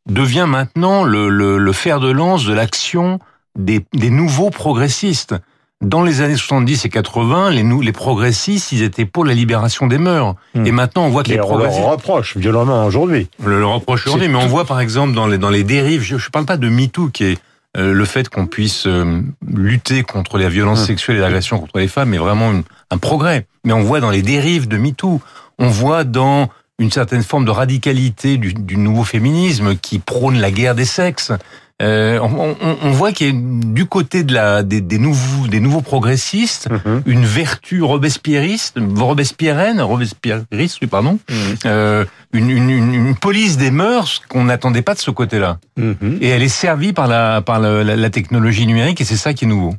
devient 0.10 0.46
maintenant 0.48 1.04
le, 1.04 1.30
le, 1.30 1.58
le 1.58 1.72
fer 1.74 2.00
de 2.00 2.12
lance 2.12 2.46
de 2.46 2.54
l'action 2.54 3.20
des, 3.58 3.86
des 3.94 4.10
nouveaux 4.10 4.50
progressistes. 4.50 5.36
Dans 5.84 6.02
les 6.02 6.22
années 6.22 6.36
70 6.36 6.86
et 6.86 6.90
80, 6.90 7.52
les, 7.52 7.64
nou- 7.64 7.82
les 7.82 7.92
progressistes, 7.92 8.72
ils 8.72 8.82
étaient 8.82 9.06
pour 9.06 9.26
la 9.26 9.34
libération 9.34 9.86
des 9.88 9.98
mœurs. 9.98 10.36
Hmm. 10.56 10.66
Et 10.66 10.72
maintenant, 10.72 11.04
on 11.06 11.10
voit 11.10 11.24
que 11.24 11.30
les 11.30 11.36
on 11.36 11.40
leur 11.40 11.48
progressistes... 11.50 11.86
reproche 11.86 12.38
violemment 12.38 12.86
aujourd'hui. 12.86 13.28
le, 13.44 13.60
le 13.60 13.66
reproche 13.66 14.06
aujourd'hui, 14.08 14.30
mais 14.30 14.38
on 14.38 14.48
voit 14.48 14.66
par 14.66 14.80
exemple 14.80 15.14
dans 15.14 15.28
les, 15.28 15.38
dans 15.38 15.50
les 15.50 15.64
dérives, 15.64 16.02
je 16.02 16.16
ne 16.16 16.20
parle 16.32 16.46
pas 16.46 16.58
de 16.58 16.70
MeToo, 16.70 17.10
qui 17.10 17.26
est 17.26 17.38
euh, 17.76 17.92
le 17.92 18.06
fait 18.06 18.30
qu'on 18.30 18.46
puisse 18.46 18.86
euh, 18.88 19.22
lutter 19.48 20.04
contre 20.04 20.38
les 20.38 20.48
violences 20.48 20.80
Hum. 20.82 20.86
sexuelles 20.86 21.18
et 21.18 21.22
l'agression 21.22 21.60
contre 21.60 21.78
les 21.80 21.88
femmes 21.88 22.14
est 22.14 22.18
vraiment 22.20 22.52
une- 22.52 22.64
un 22.92 22.98
progrès. 22.98 23.46
Mais 23.66 23.74
on 23.74 23.82
voit 23.82 24.00
dans 24.00 24.12
les 24.12 24.22
dérives 24.22 24.68
de 24.68 24.78
MeToo, 24.78 25.22
on 25.60 25.68
voit 25.68 26.04
dans 26.04 26.50
une 26.80 26.92
certaine 26.92 27.24
forme 27.24 27.46
de 27.46 27.52
radicalité 27.52 28.38
du, 28.38 28.54
du 28.54 28.78
nouveau 28.78 29.04
féminisme 29.04 29.76
qui 29.76 30.00
prône 30.00 30.38
la 30.40 30.50
guerre 30.52 30.76
des 30.76 30.86
sexes. 30.86 31.32
Euh, 31.82 32.20
on, 32.22 32.56
on- 32.62 32.78
on 32.84 32.92
voit 32.92 33.12
qu'il 33.12 33.28
y 33.28 33.30
a 33.30 33.34
du 33.74 33.86
côté 33.86 34.24
de 34.24 34.34
la, 34.34 34.62
des, 34.64 34.80
des 34.80 35.00
nouveaux, 35.00 35.48
des 35.48 35.60
nouveaux 35.60 35.82
progressistes 35.82 36.70
une 37.06 37.26
vertu 37.26 37.82
robespierriste, 37.82 38.78
robespierraine, 38.96 39.82
robespierriste, 39.82 40.78
oui, 40.82 40.88
pardon, 40.88 41.18
euh, 41.66 42.06
une, 42.32 42.50
une, 42.52 42.70
une, 42.70 42.94
une 42.94 43.16
police 43.16 43.58
des 43.58 43.72
mœurs 43.72 44.22
qu'on 44.30 44.44
n'attendait 44.46 44.84
pas 44.84 44.94
de 44.94 45.00
ce 45.00 45.12
côté-là. 45.12 45.58
Mhm. 45.78 46.20
Et 46.22 46.30
elle 46.30 46.44
est 46.44 46.48
servie 46.48 46.94
par 46.94 47.08
la, 47.08 47.42
par 47.42 47.60
la, 47.60 47.84
la- 47.84 47.96
la 47.96 48.10
technologie 48.10 48.68
numérique 48.68 49.02
et 49.02 49.06
c'est 49.06 49.18
ça 49.18 49.34
qui 49.34 49.46
est 49.46 49.48
nouveau. 49.48 49.74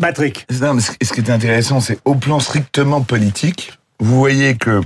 Patrick. 0.00 0.46
Non, 0.60 0.74
mais 0.74 0.80
ce 0.80 0.92
ce 1.02 1.12
qui 1.12 1.20
est 1.20 1.30
intéressant, 1.30 1.80
c'est 1.80 1.98
au 2.04 2.14
plan 2.14 2.40
strictement 2.40 3.02
politique, 3.02 3.78
vous 4.00 4.18
voyez 4.18 4.56
que 4.56 4.80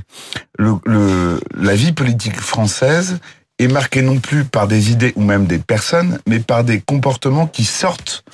le, 0.58 0.72
le- 0.84 1.40
la 1.56 1.74
vie 1.74 1.92
politique 1.92 2.38
française 2.40 3.18
est 3.58 3.68
marquée 3.68 4.02
non 4.02 4.18
plus 4.18 4.44
par 4.44 4.68
des 4.68 4.90
idées 4.90 5.12
ou 5.16 5.22
même 5.22 5.46
des 5.46 5.58
personnes, 5.58 6.18
mais 6.26 6.40
par 6.40 6.64
des 6.64 6.80
comportements 6.80 7.46
qui 7.46 7.64
sortent 7.64 8.24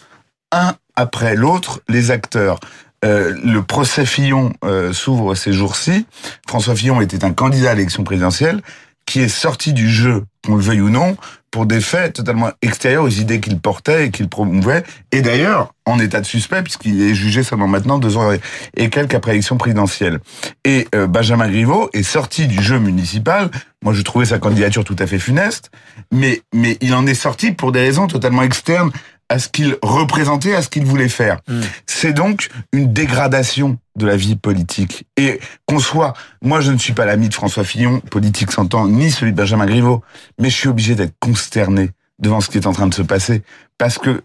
un 0.51 0.75
après 0.97 1.35
l'autre 1.37 1.81
les 1.89 2.11
acteurs. 2.11 2.59
Euh, 3.05 3.35
le 3.43 3.63
procès 3.63 4.07
Fillon 4.07 4.53
euh, 4.65 4.93
s'ouvre 4.93 5.35
ces 5.35 5.53
jours-ci. 5.53 6.07
François 6.47 6.77
Fillon 6.77 7.01
était 7.01 7.25
un 7.25 7.33
candidat 7.33 7.73
à 7.73 7.75
l'élection 7.75 8.05
présidentielle 8.05 8.63
qui 9.07 9.21
est 9.21 9.29
sorti 9.29 9.73
du 9.73 9.91
jeu, 9.91 10.25
qu'on 10.45 10.55
le 10.55 10.63
veuille 10.63 10.81
ou 10.81 10.91
non, 10.91 11.17
pour 11.53 11.67
des 11.67 11.81
faits 11.81 12.15
totalement 12.15 12.51
extérieurs 12.63 13.05
aux 13.05 13.09
idées 13.09 13.39
qu'il 13.39 13.61
portait 13.61 14.07
et 14.07 14.11
qu'il 14.11 14.29
promouvait. 14.29 14.83
Et 15.13 15.21
d'ailleurs, 15.21 15.75
en 15.85 15.99
état 15.99 16.21
de 16.21 16.27
suspect, 16.27 16.63
puisqu'il 16.63 17.01
est 17.03 17.15
jugé 17.15 17.43
seulement 17.43 17.69
maintenant, 17.69 17.99
deux 17.99 18.17
ans 18.17 18.31
et 18.77 18.91
quelques 18.91 19.15
après 19.15 19.33
l'élection 19.33 19.59
présidentielle. 19.59 20.19
Et 20.65 20.89
euh, 20.95 21.07
Benjamin 21.07 21.49
Griveaux 21.49 21.91
est 21.93 22.03
sorti 22.03 22.47
du 22.47 22.61
jeu 22.63 22.79
municipal. 22.79 23.51
Moi, 23.83 23.93
je 23.93 24.03
trouvais 24.03 24.25
sa 24.25 24.39
candidature 24.39 24.83
tout 24.83 24.97
à 24.99 25.07
fait 25.07 25.19
funeste, 25.19 25.71
mais, 26.11 26.41
mais 26.55 26.79
il 26.81 26.95
en 26.95 27.07
est 27.07 27.15
sorti 27.15 27.53
pour 27.53 27.71
des 27.71 27.81
raisons 27.81 28.07
totalement 28.07 28.43
externes 28.43 28.91
à 29.33 29.39
ce 29.39 29.49
qu'il 29.49 29.79
représentait, 29.83 30.55
à 30.55 30.61
ce 30.61 30.69
qu'il 30.69 30.85
voulait 30.85 31.09
faire. 31.09 31.39
Mm. 31.49 31.61
C'est 31.87 32.13
donc 32.13 32.51
une 32.73 32.93
dégradation 32.93 33.79
de 33.97 34.07
la 34.07 34.15
vie 34.15 34.37
politique. 34.37 35.07
Et 35.17 35.41
qu'on 35.65 35.79
soit, 35.79 36.13
moi 36.43 36.61
je 36.61 36.71
ne 36.71 36.77
suis 36.77 36.93
pas 36.93 37.07
l'ami 37.07 37.31
de 37.31 37.35
François 37.35 37.65
Fillon, 37.65 38.01
politique 38.01 38.53
s'entend, 38.53 38.87
ni 38.87 39.11
celui 39.11 39.33
de 39.33 39.37
Benjamin 39.37 39.65
Griveaux, 39.65 40.03
mais 40.39 40.51
je 40.51 40.57
suis 40.57 40.69
obligé 40.69 40.95
d'être 40.95 41.15
consterné 41.19 41.91
devant 42.19 42.43
ce 42.43 42.51
qui 42.51 42.59
est 42.59 42.67
en 42.67 42.73
train 42.73 42.87
de 42.87 42.95
se 42.95 43.01
passer, 43.01 43.43
parce 43.79 43.97
que 43.99 44.23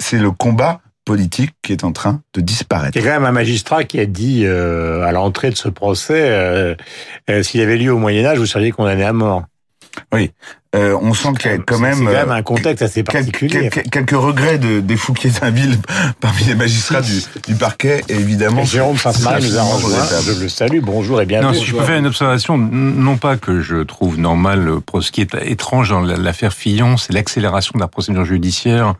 c'est 0.00 0.18
le 0.18 0.32
combat 0.32 0.80
politique 1.04 1.52
qui 1.62 1.72
est 1.72 1.84
en 1.84 1.92
train 1.92 2.20
de 2.34 2.40
disparaître. 2.40 2.96
Il 2.96 3.04
y 3.04 3.06
a 3.06 3.08
quand 3.08 3.20
même 3.20 3.28
un 3.28 3.32
magistrat 3.32 3.84
qui 3.84 4.00
a 4.00 4.06
dit 4.06 4.42
euh, 4.44 5.02
à 5.04 5.12
l'entrée 5.12 5.50
de 5.50 5.56
ce 5.56 5.68
procès, 5.68 6.28
euh, 6.28 6.74
euh, 7.30 7.42
s'il 7.44 7.60
avait 7.60 7.78
lieu 7.78 7.92
au 7.92 7.98
Moyen 7.98 8.24
Âge, 8.26 8.38
vous 8.38 8.46
seriez 8.46 8.72
condamné 8.72 9.04
à 9.04 9.12
mort. 9.12 9.44
Oui, 10.12 10.32
euh, 10.74 10.96
on 11.00 11.14
sent 11.14 11.28
qu'il 11.40 11.50
y 11.52 11.54
a 11.54 11.58
quand 11.58 11.78
même, 11.78 11.98
C'est 11.98 12.04
quand 12.04 12.10
même 12.10 12.30
euh, 12.30 12.34
un 12.34 12.42
contexte 12.42 12.82
assez 12.82 13.04
quel- 13.04 13.20
particulier. 13.24 13.68
quelques, 13.70 13.90
quelques 13.90 14.10
regrets 14.20 14.58
de, 14.58 14.80
des 14.80 14.96
Fouquier-Tinville 14.96 15.76
parmi 16.20 16.42
les 16.44 16.56
magistrats 16.56 17.00
du, 17.00 17.22
du 17.46 17.54
parquet, 17.54 18.02
et 18.08 18.14
évidemment. 18.14 18.62
Et 18.62 18.66
Jérôme 18.66 18.96
Saint-Marie 18.98 19.44
nous 19.44 19.56
a 19.58 19.62
rejoint. 19.62 20.04
Je 20.26 20.42
le 20.42 20.48
salue. 20.48 20.80
Bonjour 20.82 21.20
et 21.20 21.24
Non, 21.24 21.28
bienvenue. 21.28 21.58
si 21.58 21.64
je 21.64 21.76
peux 21.76 21.84
faire 21.84 21.98
une 21.98 22.06
observation, 22.08 22.58
non 22.58 23.18
pas 23.18 23.36
que 23.36 23.60
je 23.60 23.82
trouve 23.84 24.18
normal, 24.18 24.66
euh, 24.68 24.80
pour 24.80 25.02
ce 25.02 25.12
qui 25.12 25.20
est 25.20 25.32
étrange 25.42 25.90
dans 25.90 26.00
la- 26.00 26.16
l'affaire 26.16 26.52
Fillon, 26.52 26.96
c'est 26.96 27.12
l'accélération 27.12 27.72
de 27.76 27.80
la 27.80 27.88
procédure 27.88 28.24
judiciaire 28.24 28.94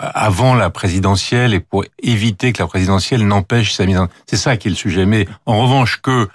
avant 0.00 0.54
la 0.54 0.70
présidentielle 0.70 1.52
et 1.54 1.60
pour 1.60 1.84
éviter 2.02 2.52
que 2.52 2.62
la 2.62 2.66
présidentielle 2.66 3.26
n'empêche 3.26 3.72
sa 3.74 3.84
mise 3.84 3.98
en... 3.98 4.08
C'est 4.26 4.36
ça 4.38 4.56
qui 4.56 4.68
est 4.68 4.70
le 4.70 4.76
sujet. 4.76 5.04
Mais 5.06 5.26
en 5.44 5.60
revanche, 5.62 6.00
que 6.02 6.28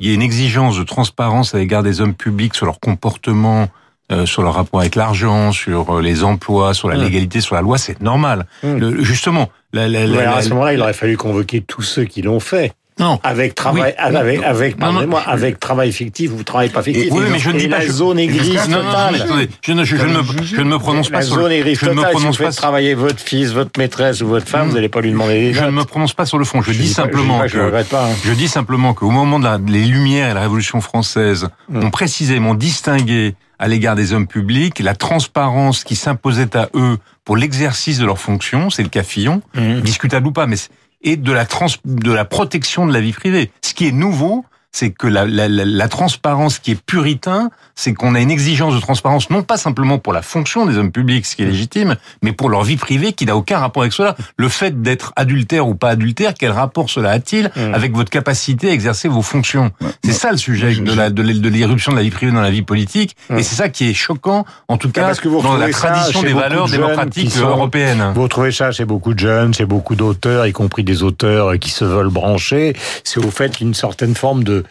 il 0.00 0.06
y 0.06 0.10
ait 0.10 0.14
une 0.14 0.22
exigence 0.22 0.76
de 0.78 0.82
transparence 0.84 1.54
à 1.54 1.58
l'égard 1.58 1.82
des 1.82 2.00
hommes 2.00 2.14
publics 2.14 2.54
sur 2.54 2.66
leur 2.66 2.80
comportement, 2.80 3.68
euh, 4.12 4.26
sur 4.26 4.42
leur 4.42 4.54
rapport 4.54 4.80
avec 4.80 4.96
l'argent, 4.96 5.52
sur 5.52 5.96
euh, 5.98 6.02
les 6.02 6.24
emplois, 6.24 6.74
sur 6.74 6.88
la 6.88 6.96
légalité, 7.04 7.40
sur 7.40 7.54
la 7.54 7.62
loi, 7.62 7.78
c'est 7.78 8.00
normal. 8.00 8.46
Le- 8.62 9.02
justement, 9.02 9.50
la, 9.72 9.88
la, 9.88 10.00
Mais 10.00 10.06
la- 10.16 10.20
alors, 10.22 10.34
à 10.36 10.42
ce 10.42 10.48
moment-là, 10.50 10.74
il 10.74 10.80
aurait 10.82 10.92
fallu 10.92 11.16
convoquer 11.16 11.60
tous 11.62 11.82
ceux 11.82 12.04
qui 12.04 12.20
l'ont 12.22 12.40
fait. 12.40 12.72
Non, 13.00 13.18
Avec 13.24 13.54
travail, 13.56 13.92
Oui. 13.98 14.04
avec, 14.14 14.42
avec, 14.44 14.78
Non, 14.78 14.86
non. 14.86 14.92
pardonnez-moi, 14.92 15.20
avec 15.26 15.58
travail 15.58 15.90
fictif 15.92 16.30
ou 16.32 16.42
travail 16.44 16.68
pas 16.68 16.82
fictif. 16.82 17.08
Oui, 17.10 17.24
mais 17.30 17.38
je 17.40 17.50
ne 17.50 17.58
dis 17.58 17.66
pas 17.68 17.78
la 17.80 17.88
zone 17.88 18.18
est 18.20 18.28
grise 18.28 18.62
totale. 18.68 19.16
je 19.62 19.72
ne, 19.72 19.84
je, 19.84 19.96
je 19.96 20.04
ne 20.06 20.12
me, 20.18 20.22
je 20.44 20.56
ne 20.60 20.64
me 20.64 20.78
prononce 20.78 21.10
la 21.10 21.18
pas 21.18 21.24
sur 21.24 21.34
zone 21.34 21.48
le, 21.48 21.52
est 21.56 21.60
grise 21.60 21.78
je 21.80 21.86
ne 21.86 21.90
me 21.90 21.96
totale. 21.96 22.16
Si 22.18 22.26
vous 22.26 22.32
faites 22.34 22.46
pas 22.46 22.52
travailler 22.52 22.94
votre 22.94 23.18
fils, 23.20 23.50
votre 23.50 23.72
maîtresse 23.78 24.20
ou 24.20 24.28
votre 24.28 24.46
femme, 24.48 24.66
Mm. 24.66 24.68
vous 24.70 24.74
n'allez 24.76 24.88
pas 24.88 25.00
lui 25.00 25.10
demander 25.10 25.40
des 25.40 25.52
je 25.54 25.64
ne 25.64 25.70
me 25.70 25.82
prononce 25.84 26.12
pas 26.12 26.24
sur 26.24 26.38
le 26.38 26.44
fond. 26.44 26.62
Je, 26.62 26.70
dis 26.70 26.86
simplement 26.88 27.38
pas 27.40 27.46
je 27.48 27.58
le 27.58 27.70
que 27.70 27.88
pas. 27.90 28.06
hein. 28.06 28.14
je 28.24 28.32
dis 28.32 28.46
simplement 28.48 28.94
qu'au 28.94 29.10
moment 29.10 29.38
de 29.40 29.44
la, 29.44 29.58
les 29.58 29.84
Lumières 29.84 30.30
et 30.30 30.34
la 30.34 30.40
Révolution 30.42 30.80
française 30.80 31.48
Mm. 31.68 31.84
ont 31.84 31.90
précisément 31.90 32.54
distingué 32.54 33.34
à 33.58 33.66
l'égard 33.68 33.94
des 33.96 34.12
hommes 34.12 34.26
publics 34.26 34.78
la 34.80 34.94
transparence 34.94 35.84
qui 35.84 35.96
s'imposait 35.96 36.56
à 36.56 36.68
eux 36.74 36.98
pour 37.24 37.36
l'exercice 37.36 37.98
de 37.98 38.04
leurs 38.04 38.18
fonctions, 38.18 38.68
c'est 38.68 38.82
le 38.82 38.88
cas 38.88 39.02
Fillon, 39.02 39.40
Mhm. 39.54 39.80
discutable 39.80 40.26
ou 40.26 40.32
pas, 40.32 40.46
mais 40.46 40.56
et 41.04 41.16
de 41.16 41.32
la 41.32 41.46
trans, 41.46 41.66
de 41.84 42.12
la 42.12 42.24
protection 42.24 42.86
de 42.86 42.92
la 42.92 43.00
vie 43.00 43.12
privée. 43.12 43.50
Ce 43.62 43.74
qui 43.74 43.86
est 43.86 43.92
nouveau, 43.92 44.44
c'est 44.76 44.90
que 44.90 45.06
la, 45.06 45.24
la, 45.24 45.46
la, 45.46 45.64
la 45.64 45.88
transparence 45.88 46.58
qui 46.58 46.72
est 46.72 46.82
puritain, 46.84 47.50
c'est 47.76 47.94
qu'on 47.94 48.16
a 48.16 48.20
une 48.20 48.30
exigence 48.32 48.74
de 48.74 48.80
transparence 48.80 49.30
non 49.30 49.44
pas 49.44 49.56
simplement 49.56 49.98
pour 49.98 50.12
la 50.12 50.20
fonction 50.20 50.66
des 50.66 50.76
hommes 50.78 50.90
publics, 50.90 51.26
ce 51.26 51.36
qui 51.36 51.42
est 51.42 51.46
légitime, 51.46 51.94
mais 52.22 52.32
pour 52.32 52.48
leur 52.48 52.64
vie 52.64 52.76
privée 52.76 53.12
qui 53.12 53.24
n'a 53.24 53.36
aucun 53.36 53.58
rapport 53.58 53.84
avec 53.84 53.92
cela. 53.92 54.16
Le 54.36 54.48
fait 54.48 54.82
d'être 54.82 55.12
adultère 55.14 55.68
ou 55.68 55.76
pas 55.76 55.90
adultère, 55.90 56.34
quel 56.36 56.50
rapport 56.50 56.90
cela 56.90 57.10
a-t-il 57.12 57.52
Mm. 57.54 57.72
avec 57.72 57.94
votre 57.94 58.10
capacité 58.10 58.70
à 58.70 58.72
exercer 58.72 59.06
vos 59.06 59.22
fonctions? 59.22 59.70
C'est 60.04 60.12
ça 60.12 60.32
le 60.32 60.38
sujet 60.38 60.72
Je- 60.72 60.82
de 60.82 60.92
la 60.92 61.08
de 61.10 61.22
de 61.22 61.48
l'éruption 61.48 61.92
de 61.92 61.96
la 61.96 62.02
vie 62.02 62.10
privée 62.10 62.32
dans 62.32 62.40
la 62.42 62.50
vie 62.50 62.62
politique, 62.62 63.14
Mm. 63.30 63.38
et 63.38 63.42
c'est 63.44 63.54
ça 63.54 63.68
qui 63.68 63.88
est 63.88 63.94
choquant, 63.94 64.44
en 64.66 64.76
tout 64.76 64.90
cas, 64.90 65.02
parce 65.02 65.20
que 65.20 65.28
vous 65.28 65.40
dans 65.40 65.56
la 65.56 65.70
tradition 65.70 66.20
des 66.22 66.32
valeurs 66.32 66.66
de 66.66 66.72
démocratiques 66.72 67.30
sont- 67.30 67.46
européennes. 67.46 68.12
Vous 68.16 68.22
retrouvez 68.24 68.50
ça 68.50 68.72
chez 68.72 68.84
beaucoup 68.84 69.14
de 69.14 69.20
jeunes, 69.20 69.54
chez 69.54 69.66
beaucoup 69.66 69.94
d'auteurs, 69.94 70.46
y 70.48 70.52
compris 70.52 70.82
des 70.82 71.04
auteurs 71.04 71.56
qui 71.60 71.70
se 71.70 71.84
veulent 71.84 72.08
brancher. 72.10 72.74
C'est 73.04 73.24
au 73.24 73.30
fait 73.30 73.60
une 73.60 73.74
certaine 73.74 74.14
forme 74.16 74.42
de, 74.42 74.63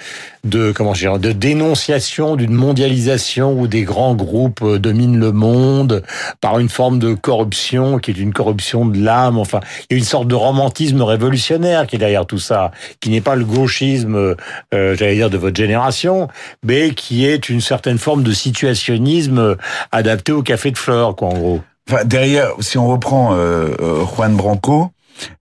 de 0.43 0.71
comment 0.71 0.93
dire, 0.93 1.19
de 1.19 1.31
dénonciation 1.31 2.35
d'une 2.35 2.53
mondialisation 2.53 3.59
où 3.59 3.67
des 3.67 3.83
grands 3.83 4.15
groupes 4.15 4.61
euh, 4.61 4.79
dominent 4.79 5.19
le 5.19 5.31
monde 5.31 6.03
par 6.41 6.59
une 6.59 6.69
forme 6.69 6.99
de 6.99 7.13
corruption 7.13 7.97
qui 7.99 8.11
est 8.11 8.17
une 8.17 8.33
corruption 8.33 8.85
de 8.85 8.99
l'âme. 8.99 9.37
Enfin, 9.37 9.59
il 9.89 9.93
y 9.93 9.95
a 9.95 9.97
une 9.99 10.05
sorte 10.05 10.27
de 10.27 10.35
romantisme 10.35 11.01
révolutionnaire 11.01 11.87
qui 11.87 11.95
est 11.95 11.99
derrière 11.99 12.25
tout 12.25 12.39
ça, 12.39 12.71
qui 12.99 13.09
n'est 13.09 13.21
pas 13.21 13.35
le 13.35 13.45
gauchisme, 13.45 14.35
euh, 14.73 14.95
j'allais 14.95 15.15
dire, 15.15 15.29
de 15.29 15.37
votre 15.37 15.55
génération, 15.55 16.27
mais 16.63 16.93
qui 16.93 17.25
est 17.25 17.49
une 17.49 17.61
certaine 17.61 17.97
forme 17.97 18.23
de 18.23 18.31
situationnisme 18.33 19.39
euh, 19.39 19.55
adapté 19.91 20.31
au 20.31 20.43
café 20.43 20.71
de 20.71 20.77
fleurs, 20.77 21.15
quoi, 21.15 21.29
en 21.29 21.37
gros. 21.37 21.61
Enfin, 21.89 22.05
derrière, 22.05 22.51
si 22.59 22.77
on 22.77 22.87
reprend 22.87 23.33
euh, 23.33 23.69
euh, 23.81 24.05
Juan 24.05 24.35
Branco, 24.35 24.91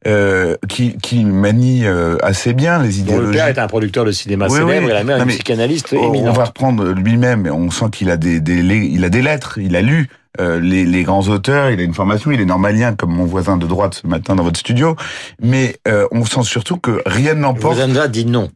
euh, 0.07 0.57
qui, 0.69 0.97
qui 0.99 1.25
manie 1.25 1.87
euh, 1.87 2.17
assez 2.23 2.53
bien 2.55 2.79
les 2.83 2.89
dont 2.89 2.95
le 2.95 3.01
idéologies. 3.01 3.33
père 3.39 3.47
est 3.49 3.59
un 3.59 3.67
producteur 3.67 4.05
de 4.05 4.13
cinéma 4.13 4.47
Oui, 4.49 4.59
célèbre 4.59 4.85
oui. 4.87 4.91
et 4.91 4.95
la 4.95 5.05
mère 5.05 5.25
mais- 5.27 5.33
psychanalyste 5.33 5.95
on 5.99 6.13
éminente. 6.15 6.37
va 6.37 6.45
reprendre 6.45 6.93
lui-même, 6.93 7.47
on 7.53 7.71
sent 7.71 7.87
qu'il 7.93 8.11
a 8.11 8.17
des, 8.17 8.41
des, 8.41 8.59
il 8.61 9.05
a 9.05 9.09
des 9.09 9.23
lettres, 9.23 9.59
il 9.59 9.77
a 9.77 9.83
lu 9.83 10.09
euh, 10.41 10.59
les, 10.61 10.85
les 10.87 11.03
grands 11.03 11.29
auteurs, 11.29 11.71
il 11.71 11.79
a 11.79 11.83
une 11.83 11.93
formation, 11.95 12.31
il 12.31 12.41
est 12.41 12.47
normalien 12.47 12.95
comme 12.95 13.13
mon 13.15 13.25
voisin 13.27 13.57
de 13.59 13.67
droite 13.67 14.01
ce 14.03 14.07
matin 14.07 14.35
dans 14.35 14.43
votre 14.45 14.59
studio, 14.59 14.97
mais 15.43 15.77
euh, 15.89 16.07
on 16.11 16.25
sent 16.25 16.43
surtout 16.45 16.79
que 16.79 17.03
rien 17.05 17.35
n'emporte. 17.35 17.75
Rosenda 17.75 18.09
dit 18.09 18.25
non. 18.25 18.49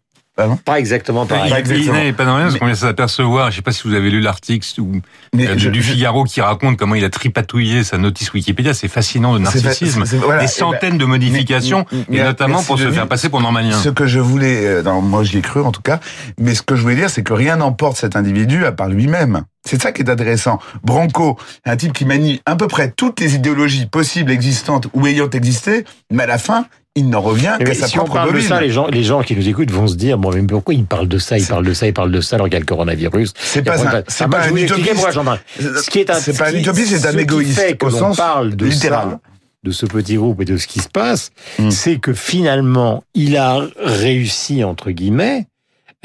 Pas 0.64 0.78
exactement 0.78 1.24
Il, 1.24 1.28
pareil. 1.28 1.50
Pas 1.50 1.56
il 1.58 1.60
exactement. 1.60 1.94
n'est 1.94 2.12
pas 2.12 2.24
dans 2.26 2.36
rien, 2.36 2.44
parce 2.46 2.58
qu'on 2.58 2.66
vient 2.66 2.74
de 2.74 2.78
s'apercevoir, 2.78 3.50
je 3.50 3.56
sais 3.56 3.62
pas 3.62 3.72
si 3.72 3.88
vous 3.88 3.94
avez 3.94 4.10
lu 4.10 4.20
l'article 4.20 4.66
euh, 4.80 5.54
du 5.54 5.82
je- 5.82 5.92
Figaro 5.92 6.24
qui 6.24 6.40
raconte 6.40 6.76
comment 6.76 6.94
il 6.94 7.04
a 7.04 7.10
tripatouillé 7.10 7.84
sa 7.84 7.96
notice 7.98 8.32
Wikipédia, 8.34 8.74
c'est 8.74 8.88
fascinant 8.88 9.38
de 9.38 9.44
c'est- 9.46 9.62
narcissisme. 9.62 10.04
voilà, 10.18 10.40
Des 10.40 10.44
et 10.44 10.48
ben, 10.48 10.52
centaines 10.52 10.98
de 10.98 11.04
modifications, 11.06 11.86
mais- 11.90 11.98
mais- 12.08 12.16
et 12.18 12.22
notamment 12.22 12.62
pour 12.62 12.78
se 12.78 12.90
faire 12.90 13.08
passer 13.08 13.28
pour 13.30 13.40
normalien. 13.40 13.78
Ce 13.80 13.88
que 13.88 14.06
je 14.06 14.20
voulais, 14.20 14.66
euh, 14.66 14.82
non, 14.82 15.00
moi 15.00 15.24
j'y 15.24 15.38
ai 15.38 15.42
cru 15.42 15.62
en 15.62 15.72
tout 15.72 15.82
cas, 15.82 16.00
mais 16.38 16.54
ce 16.54 16.62
que 16.62 16.76
je 16.76 16.82
voulais 16.82 16.96
dire, 16.96 17.08
c'est 17.10 17.22
que 17.22 17.32
rien 17.32 17.56
n'emporte 17.56 17.96
cet 17.96 18.14
individu 18.16 18.66
à 18.66 18.72
part 18.72 18.88
lui-même. 18.88 19.42
C'est 19.66 19.80
ça 19.82 19.90
qui 19.90 20.02
est 20.02 20.10
intéressant. 20.10 20.60
Branco, 20.84 21.38
un 21.64 21.76
type 21.76 21.92
qui 21.92 22.04
manie 22.04 22.40
à 22.46 22.54
peu 22.56 22.68
près 22.68 22.90
toutes 22.90 23.18
les 23.20 23.34
idéologies 23.34 23.86
possibles, 23.86 24.30
existantes 24.30 24.86
ou 24.92 25.06
ayant 25.06 25.28
existé, 25.30 25.84
mais 26.12 26.22
à 26.22 26.26
la 26.26 26.38
fin, 26.38 26.66
il 26.96 27.08
n'en 27.08 27.20
revient 27.20 27.56
qu'à 27.64 27.74
sa 27.74 27.86
si 27.86 27.96
on 27.98 28.04
propre 28.04 28.14
parle 28.14 28.34
de 28.34 28.40
ça, 28.40 28.60
les 28.60 28.70
gens, 28.70 28.86
les 28.88 29.04
gens 29.04 29.22
qui 29.22 29.36
nous 29.36 29.48
écoutent 29.48 29.70
vont 29.70 29.86
se 29.86 29.94
dire, 29.94 30.18
bon, 30.18 30.32
mais 30.32 30.42
pourquoi 30.42 30.74
il 30.74 30.84
parle 30.84 31.06
de 31.08 31.18
ça, 31.18 31.38
il 31.38 31.42
C'est- 31.44 31.50
parle 31.50 31.64
de 31.66 31.72
ça, 31.74 31.86
il 31.86 31.92
parle 31.92 32.10
de 32.10 32.20
ça 32.20 32.36
alors 32.36 32.46
qu'il 32.46 32.54
y 32.54 32.56
a 32.56 32.60
le 32.60 32.66
coronavirus? 32.66 33.32
C'est 33.36 33.62
pas 33.62 33.76
pas 33.78 33.98
un, 33.98 34.02
c'est 34.08 34.24
Ah, 34.24 34.28
pas 34.28 34.40
un 34.48 34.56
utopiste. 34.56 35.14
parle. 35.22 35.38
Ce 35.60 35.90
qui 35.90 36.00
est 36.00 36.10
un, 36.10 36.14
C'est 36.14 36.36
pas 36.36 36.48
un 36.48 36.54
utopiste, 36.54 36.88
c'est 36.88 36.98
ce 36.98 37.06
un 37.06 37.18
égoïste 37.18 37.60
au 37.82 37.90
sens 37.90 38.16
parle 38.16 38.56
de 38.56 38.66
littéral. 38.66 39.08
ça, 39.10 39.20
de 39.62 39.70
ce 39.72 39.84
petit 39.86 40.14
groupe 40.16 40.40
et 40.40 40.44
de 40.44 40.56
ce 40.56 40.66
qui 40.66 40.80
se 40.80 40.88
passe, 40.88 41.30
Mm. 41.58 41.70
c'est 41.70 41.96
que 41.98 42.12
finalement, 42.14 43.04
il 43.14 43.36
a 43.36 43.60
réussi, 43.78 44.64
entre 44.64 44.90
guillemets, 44.90 45.46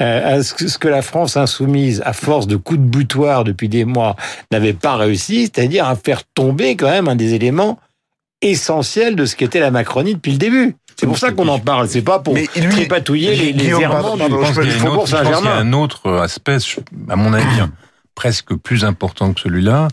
euh, 0.00 0.38
à 0.38 0.42
ce 0.42 0.78
que 0.78 0.88
la 0.88 1.00
France 1.02 1.36
insoumise, 1.36 2.02
à 2.04 2.12
force 2.12 2.46
de 2.48 2.56
coups 2.56 2.80
de 2.80 2.84
butoir 2.84 3.44
depuis 3.44 3.68
des 3.68 3.84
mois, 3.84 4.16
n'avait 4.50 4.72
pas 4.72 4.96
réussi, 4.96 5.42
c'est-à-dire 5.42 5.86
à 5.86 5.94
faire 5.96 6.22
tomber 6.34 6.74
quand 6.76 6.90
même 6.90 7.08
un 7.08 7.14
des 7.14 7.34
éléments 7.34 7.78
essentiels 8.40 9.14
de 9.14 9.24
ce 9.24 9.36
qu'était 9.36 9.60
la 9.60 9.70
Macronie 9.70 10.14
depuis 10.14 10.32
le 10.32 10.38
début. 10.38 10.74
C'est 10.98 11.06
pour 11.06 11.18
ça 11.18 11.32
qu'on 11.32 11.48
en 11.48 11.58
parle, 11.58 11.88
c'est 11.88 12.02
pas 12.02 12.18
pour 12.20 12.34
Mais 12.34 12.46
lui- 12.56 12.68
tripatouiller 12.70 13.34
les, 13.34 13.52
les 13.52 13.68
errements 13.68 14.16
du, 14.16 14.22
faubourg 14.22 14.40
pense 14.40 14.54
qu'il 15.10 15.18
y 15.18 15.20
a 15.20 15.24
Saint-Germain. 15.24 15.56
un 15.58 15.72
autre 15.72 16.10
aspect, 16.18 16.58
à 17.08 17.16
mon 17.16 17.32
avis, 17.32 17.46
presque 18.14 18.54
plus 18.54 18.84
important 18.84 19.32
que 19.32 19.40
celui-là, 19.40 19.88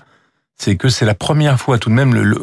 c'est 0.57 0.75
que 0.75 0.89
c'est 0.89 1.05
la 1.05 1.13
première 1.15 1.59
fois 1.59 1.77
tout 1.77 1.89
de 1.89 1.95
même, 1.95 2.13
le, 2.13 2.23
le- 2.23 2.37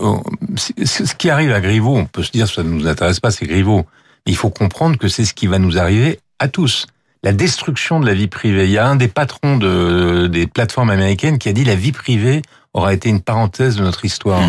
ce 0.85 1.15
qui 1.15 1.29
arrive 1.31 1.53
à 1.53 1.61
Griveaux, 1.61 1.97
on 1.97 2.07
peut 2.07 2.23
se 2.23 2.33
dire 2.33 2.49
ça 2.49 2.63
ne 2.63 2.71
nous 2.71 2.87
intéresse 2.89 3.21
pas, 3.21 3.31
c'est 3.31 3.47
Griveaux. 3.47 3.85
Mais 4.27 4.33
il 4.33 4.37
faut 4.37 4.51
comprendre 4.51 4.97
que 4.99 5.07
c'est 5.09 5.25
ce 5.25 5.35
qui 5.35 5.47
va 5.47 5.59
nous 5.59 5.79
arriver 5.79 6.19
à 6.39 6.49
tous. 6.49 6.87
La 7.23 7.33
destruction 7.33 8.01
de 8.01 8.07
la 8.07 8.15
vie 8.15 8.27
privée. 8.29 8.65
Il 8.65 8.71
y 8.71 8.79
a 8.79 8.87
un 8.87 8.97
des 8.97 9.09
patrons 9.09 9.57
de, 9.59 10.29
des 10.29 10.47
plateformes 10.47 10.91
américaines 10.91 11.39
qui 11.39 11.49
a 11.49 11.53
dit 11.53 11.65
la 11.65 11.75
vie 11.75 11.93
privée 11.93 12.43
aura 12.73 12.93
été 12.95 13.09
une 13.09 13.21
parenthèse 13.21 13.77
de 13.77 13.83
notre 13.83 14.05
histoire. 14.05 14.43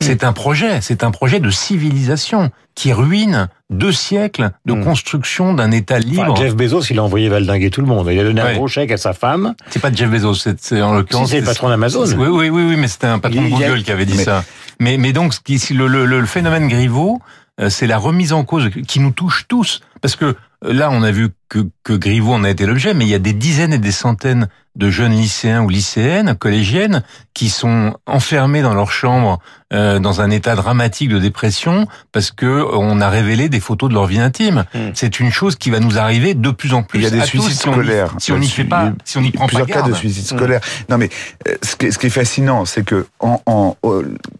C'est 0.00 0.22
un 0.22 0.32
projet, 0.32 0.80
c'est 0.80 1.02
un 1.02 1.10
projet 1.10 1.40
de 1.40 1.50
civilisation 1.50 2.50
qui 2.76 2.92
ruine 2.92 3.48
deux 3.68 3.90
siècles 3.90 4.52
de 4.64 4.72
Mm. 4.74 4.84
construction 4.84 5.54
d'un 5.54 5.72
État 5.72 5.98
libre. 5.98 6.32
Enfin, 6.32 6.40
Jeff 6.42 6.54
Bezos, 6.54 6.82
il 6.90 6.98
a 7.00 7.02
envoyé 7.02 7.28
valdinguer 7.28 7.70
tout 7.70 7.80
le 7.80 7.88
monde. 7.88 8.06
Il 8.10 8.18
a 8.20 8.22
donné 8.22 8.40
un 8.40 8.54
gros 8.54 8.68
chèque 8.68 8.92
à 8.92 8.96
sa 8.96 9.12
femme. 9.12 9.54
C'est 9.70 9.80
pas 9.82 9.92
Jeff 9.92 10.08
Bezos, 10.08 10.34
c'est 10.34 10.52
en 10.52 10.90
Si, 10.92 10.96
l'occurrence. 10.96 11.30
c'est 11.30 11.40
le 11.40 11.46
patron 11.46 11.68
d'Amazon. 11.68 12.04
Oui, 12.16 12.28
oui, 12.28 12.48
oui, 12.48 12.62
oui, 12.68 12.76
mais 12.76 12.86
c'était 12.86 13.08
un 13.08 13.18
patron 13.18 13.42
Il 13.44 13.50
de 13.50 13.56
a- 13.64 13.68
Google 13.68 13.82
qui 13.82 13.90
avait 13.90 14.06
dit 14.06 14.14
Mais- 14.16 14.24
ça. 14.24 14.44
Mais, 14.78 14.96
mais 14.98 15.12
donc, 15.12 15.34
ce 15.34 15.40
qui, 15.40 15.58
si 15.58 15.74
le, 15.74 15.88
le, 15.88 16.06
le 16.06 16.24
phénomène 16.26 16.68
Griveaux, 16.68 17.20
euh, 17.60 17.68
c'est 17.68 17.88
la 17.88 17.98
remise 17.98 18.32
en 18.32 18.44
cause 18.44 18.70
qui 18.86 19.00
nous 19.00 19.10
touche 19.10 19.46
tous. 19.48 19.80
Parce 20.00 20.14
que 20.14 20.26
euh, 20.64 20.72
là, 20.72 20.90
on 20.92 21.02
a 21.02 21.10
vu 21.10 21.30
que, 21.48 21.66
que 21.82 21.92
Griveaux 21.94 22.34
en 22.34 22.44
a 22.44 22.50
été 22.50 22.66
l'objet, 22.66 22.94
mais 22.94 23.04
il 23.04 23.10
y 23.10 23.14
a 23.14 23.18
des 23.18 23.32
dizaines 23.32 23.72
et 23.72 23.78
des 23.78 23.92
centaines 23.92 24.48
de 24.76 24.90
jeunes 24.90 25.12
lycéens 25.12 25.62
ou 25.62 25.68
lycéennes, 25.68 26.36
collégiennes, 26.36 27.02
qui 27.34 27.50
sont 27.50 27.96
enfermés 28.06 28.62
dans 28.62 28.74
leur 28.74 28.92
chambre 28.92 29.40
euh, 29.72 29.98
dans 29.98 30.20
un 30.20 30.30
état 30.30 30.54
dramatique 30.54 31.08
de 31.08 31.18
dépression 31.18 31.86
parce 32.12 32.30
que 32.30 32.46
euh, 32.46 32.64
on 32.72 33.00
a 33.00 33.10
révélé 33.10 33.48
des 33.48 33.60
photos 33.60 33.88
de 33.90 33.94
leur 33.94 34.06
vie 34.06 34.20
intime. 34.20 34.64
Mm. 34.74 34.78
C'est 34.94 35.20
une 35.20 35.30
chose 35.30 35.56
qui 35.56 35.70
va 35.70 35.80
nous 35.80 35.98
arriver 35.98 36.34
de 36.34 36.50
plus 36.50 36.74
en 36.74 36.82
plus. 36.82 37.00
Il 37.00 37.02
y 37.02 37.06
a 37.06 37.10
des 37.10 37.18
tous 37.18 37.26
suicides 37.26 37.52
y- 37.52 37.54
scolaires. 37.54 38.14
Si 38.18 38.32
on 38.32 38.38
n'y 38.38 38.48
fait 38.48 38.64
pas, 38.64 38.92
si 39.04 39.18
on 39.18 39.20
n'y 39.20 39.30
prend 39.30 39.46
pas 39.46 39.48
plusieurs 39.48 39.66
cas 39.66 39.74
garde. 39.74 39.90
de 39.90 39.96
suicide 39.96 40.26
scolaire. 40.26 40.60
Non 40.88 40.96
mais 40.96 41.10
euh, 41.48 41.54
ce 41.62 41.76
qui 41.76 41.86
est, 41.86 41.90
ce 41.90 41.98
qui 41.98 42.06
est 42.06 42.10
fascinant, 42.10 42.64
c'est 42.64 42.84
que 42.84 43.06
en, 43.20 43.42
en, 43.46 43.76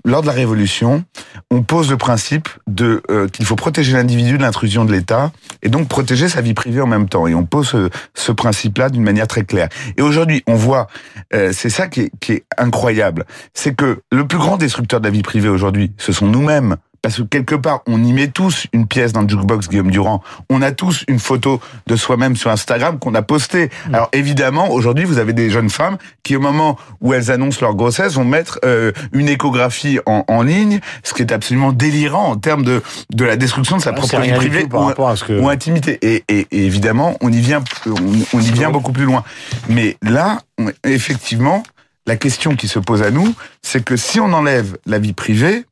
lors 0.05 0.23
de 0.23 0.27
la 0.27 0.33
Révolution, 0.33 1.05
on 1.51 1.63
pose 1.63 1.91
le 1.91 1.97
principe 1.97 2.49
de 2.67 3.03
euh, 3.11 3.29
qu'il 3.29 3.45
faut 3.45 3.57
protéger 3.57 3.93
l'individu 3.93 4.39
de 4.39 4.43
l'intrusion 4.43 4.85
de 4.85 4.93
l'État 4.93 5.31
et 5.63 5.69
donc 5.69 5.89
protéger 5.89 6.29
sa 6.29 6.41
vie 6.41 6.55
privée 6.55 6.81
en 6.81 6.87
même 6.87 6.98
temps. 7.07 7.27
Et 7.27 7.35
on 7.35 7.45
pose 7.45 7.91
ce, 8.15 8.33
principe-là 8.33 8.89
d'une 8.89 9.03
manière 9.03 9.27
très 9.27 9.45
claire. 9.45 9.69
Et 9.97 10.03
aujourd'hui, 10.03 10.43
on 10.47 10.55
voit, 10.55 10.87
euh, 11.35 11.53
c'est 11.53 11.71
ça 11.71 11.89
qui 11.89 12.03
est, 12.03 12.13
qui 12.21 12.33
est 12.33 12.45
incroyable, 12.57 13.25
c'est 13.53 13.75
que 13.75 14.01
le 14.11 14.27
plus 14.27 14.39
grand 14.39 14.57
destructeur 14.57 15.01
de 15.01 15.07
la 15.07 15.11
vie 15.11 15.23
privée 15.23 15.49
aujourd'hui, 15.49 15.93
ce 15.99 16.13
sont 16.13 16.27
nous-mêmes. 16.27 16.77
Parce 17.09 17.17
que 17.23 17.23
quelque 17.23 17.55
part, 17.55 17.81
on 17.87 18.05
y 18.05 18.13
met 18.13 18.29
tous 18.29 18.67
une 18.75 18.87
pièce 18.87 19.15
dans 19.15 19.23
le 19.23 19.29
jukebox 19.29 19.69
Guillaume 19.69 19.91
Durand. 19.91 20.23
On 20.51 20.61
a 20.61 20.73
tous 20.73 21.05
une 21.09 21.19
photo 21.19 21.59
de 21.87 21.97
soi-même 21.97 22.37
sur 22.37 22.51
Instagram 22.51 22.99
qu'on 22.99 23.15
a 23.15 23.23
postée. 23.23 23.71
Mm. 23.89 23.95
Alors 23.95 24.09
évidemment, 24.13 24.71
aujourd'hui, 24.71 25.07
vous 25.07 25.17
avez 25.17 25.33
des 25.33 25.49
jeunes 25.49 25.71
femmes 25.71 25.97
qui, 26.23 26.37
au 26.37 26.41
moment 26.41 26.77
où 27.01 27.15
elles 27.15 27.31
annoncent 27.31 27.61
leur 27.63 27.75
grossesse, 27.75 28.13
vont 28.15 28.27
mettre 28.27 28.59
euh, 28.67 28.93
une 29.13 29.29
échographie 29.31 30.01
en, 30.05 30.25
en 30.29 30.43
ligne, 30.43 30.81
ce 31.03 31.15
qui 31.15 31.23
est 31.23 31.33
absolument 31.33 31.73
délirant 31.73 32.31
en 32.33 32.37
termes 32.37 32.63
de 32.63 32.83
de 33.15 33.25
la 33.25 33.37
destruction 33.37 33.79
de 33.79 33.83
sa 33.83 33.91
Ah, 33.91 33.95
propre 33.95 34.21
vie 34.21 34.33
privée 34.33 34.67
par 34.67 34.83
ou, 34.83 34.85
rapport 34.85 35.09
à 35.09 35.17
ce 35.17 35.25
que- 35.25 35.41
ou 35.41 35.49
intimité. 35.49 35.99
Et, 36.03 36.25
et- 36.29 36.47
et 36.51 36.67
évidemment, 36.67 37.17
on 37.23 37.33
y 37.33 37.41
vient, 37.41 37.65
on, 37.87 37.93
on 38.37 38.41
y 38.41 38.51
vient 38.53 38.69
beaucoup 38.71 38.93
plus 38.93 39.05
loin. 39.07 39.25
Mais 39.71 39.97
là, 40.03 40.41
on- 40.59 40.71
effectivement, 40.85 41.63
la 42.07 42.17
question 42.17 42.55
qui 42.55 42.69
se 42.69 42.79
pose 42.79 43.03
à 43.03 43.11
nous, 43.11 43.35
c'est 43.63 43.83
que 43.83 43.97
si 43.97 44.21
on 44.21 44.33
enlève 44.35 44.77
la 44.85 44.99
vie 44.99 45.15
privée, 45.15 45.65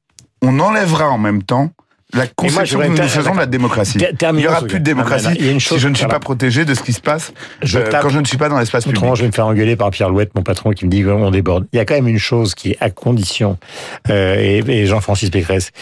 on 0.43 0.59
enlèvera 0.61 1.09
en 1.09 1.19
même 1.19 1.43
temps 1.43 1.71
la 2.13 2.27
conception 2.29 2.65
j'aurais 2.79 2.87
que 2.89 3.03
nous 3.03 3.09
faisons 3.09 3.33
de 3.35 3.39
la 3.39 3.47
démocratie. 3.47 3.99
Il 3.99 4.37
n'y 4.37 4.47
aura 4.47 4.63
plus 4.63 4.79
de 4.79 4.85
démocratie 4.85 5.27
il 5.41 5.45
y 5.45 5.49
a 5.49 5.53
une 5.53 5.59
si 5.61 5.67
chose- 5.67 5.81
je 5.81 5.89
ne 5.89 5.95
suis 5.95 6.05
voilà. 6.05 6.19
pas 6.21 6.23
protégé 6.25 6.65
de 6.65 6.73
ce 6.73 6.83
qui 6.83 6.93
se 6.93 7.01
passe 7.01 7.33
Je 7.63 7.79
euh, 7.81 7.91
tape- 7.91 8.03
quand 8.03 8.09
je 8.11 8.21
ne 8.21 8.25
suis 8.25 8.39
pas 8.39 8.49
dans 8.49 8.59
l'espace 8.59 8.85
public. 8.85 8.99
Autrement, 8.99 9.17
je 9.17 9.23
vais 9.23 9.27
me 9.27 9.33
faire 9.33 9.47
engueuler 9.47 9.75
par 9.75 9.91
Pierre 9.91 10.09
Louette, 10.09 10.31
mon 10.37 10.43
patron, 10.43 10.71
qui 10.71 10.85
me 10.87 10.91
dit 10.91 11.03
qu'on 11.03 11.31
déborde. 11.33 11.67
Il 11.73 11.77
y 11.77 11.81
a 11.81 11.85
quand 11.85 11.95
même 11.95 12.07
une 12.09 12.19
chose 12.21 12.55
qui 12.55 12.71
est 12.71 12.77
à 12.81 12.91
condition, 12.91 13.59
euh, 14.09 14.37
et, 14.39 14.59
et 14.69 14.87
Jean-Francis 14.87 15.31
Pécresse, 15.31 15.73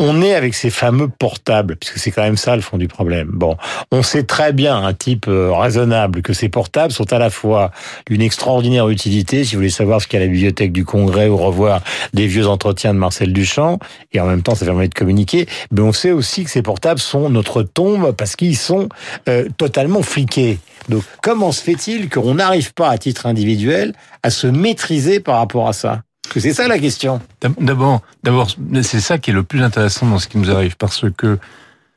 on 0.00 0.22
est 0.22 0.34
avec 0.34 0.54
ces 0.54 0.70
fameux 0.70 1.08
portables, 1.08 1.76
puisque 1.76 1.98
c'est 1.98 2.10
quand 2.10 2.22
même 2.22 2.38
ça 2.38 2.56
le 2.56 2.62
fond 2.62 2.78
du 2.78 2.88
problème. 2.88 3.28
Bon, 3.34 3.56
on 3.92 4.02
sait 4.02 4.22
très 4.22 4.54
bien, 4.54 4.82
un 4.82 4.94
type 4.94 5.26
euh, 5.28 5.52
raisonnable, 5.52 6.22
que 6.22 6.32
ces 6.32 6.48
portables 6.48 6.90
sont 6.90 7.12
à 7.12 7.18
la 7.18 7.28
fois 7.28 7.70
d'une 8.06 8.22
extraordinaire 8.22 8.88
utilité, 8.88 9.44
si 9.44 9.54
vous 9.54 9.58
voulez 9.60 9.68
savoir 9.68 10.00
ce 10.00 10.06
qu'il 10.06 10.18
y 10.18 10.22
a 10.22 10.24
à 10.24 10.26
la 10.26 10.32
bibliothèque 10.32 10.72
du 10.72 10.86
Congrès 10.86 11.28
ou 11.28 11.36
revoir 11.36 11.82
des 12.14 12.26
vieux 12.26 12.48
entretiens 12.48 12.94
de 12.94 12.98
Marcel 12.98 13.34
Duchamp, 13.34 13.78
et 14.12 14.20
en 14.20 14.26
même 14.26 14.42
temps 14.42 14.54
ça 14.54 14.64
permet 14.64 14.88
de 14.88 14.94
communiquer, 14.94 15.46
mais 15.70 15.82
on 15.82 15.92
sait 15.92 16.12
aussi 16.12 16.44
que 16.44 16.50
ces 16.50 16.62
portables 16.62 17.00
sont 17.00 17.28
notre 17.28 17.62
tombe 17.62 18.12
parce 18.12 18.36
qu'ils 18.36 18.56
sont 18.56 18.88
euh, 19.28 19.48
totalement 19.58 20.00
fliqués. 20.00 20.58
Donc 20.88 21.02
comment 21.22 21.52
se 21.52 21.62
fait-il 21.62 22.08
qu'on 22.08 22.36
n'arrive 22.36 22.72
pas 22.72 22.88
à 22.88 22.96
titre 22.96 23.26
individuel 23.26 23.92
à 24.22 24.30
se 24.30 24.46
maîtriser 24.46 25.20
par 25.20 25.36
rapport 25.36 25.68
à 25.68 25.74
ça? 25.74 26.00
C'est 26.38 26.52
ça 26.52 26.68
la 26.68 26.78
question. 26.78 27.20
D'abord, 27.58 28.02
d'abord, 28.22 28.48
c'est 28.82 29.00
ça 29.00 29.18
qui 29.18 29.30
est 29.30 29.34
le 29.34 29.42
plus 29.42 29.62
intéressant 29.62 30.06
dans 30.06 30.18
ce 30.18 30.28
qui 30.28 30.38
nous 30.38 30.50
arrive, 30.50 30.76
parce 30.76 31.06
que 31.16 31.38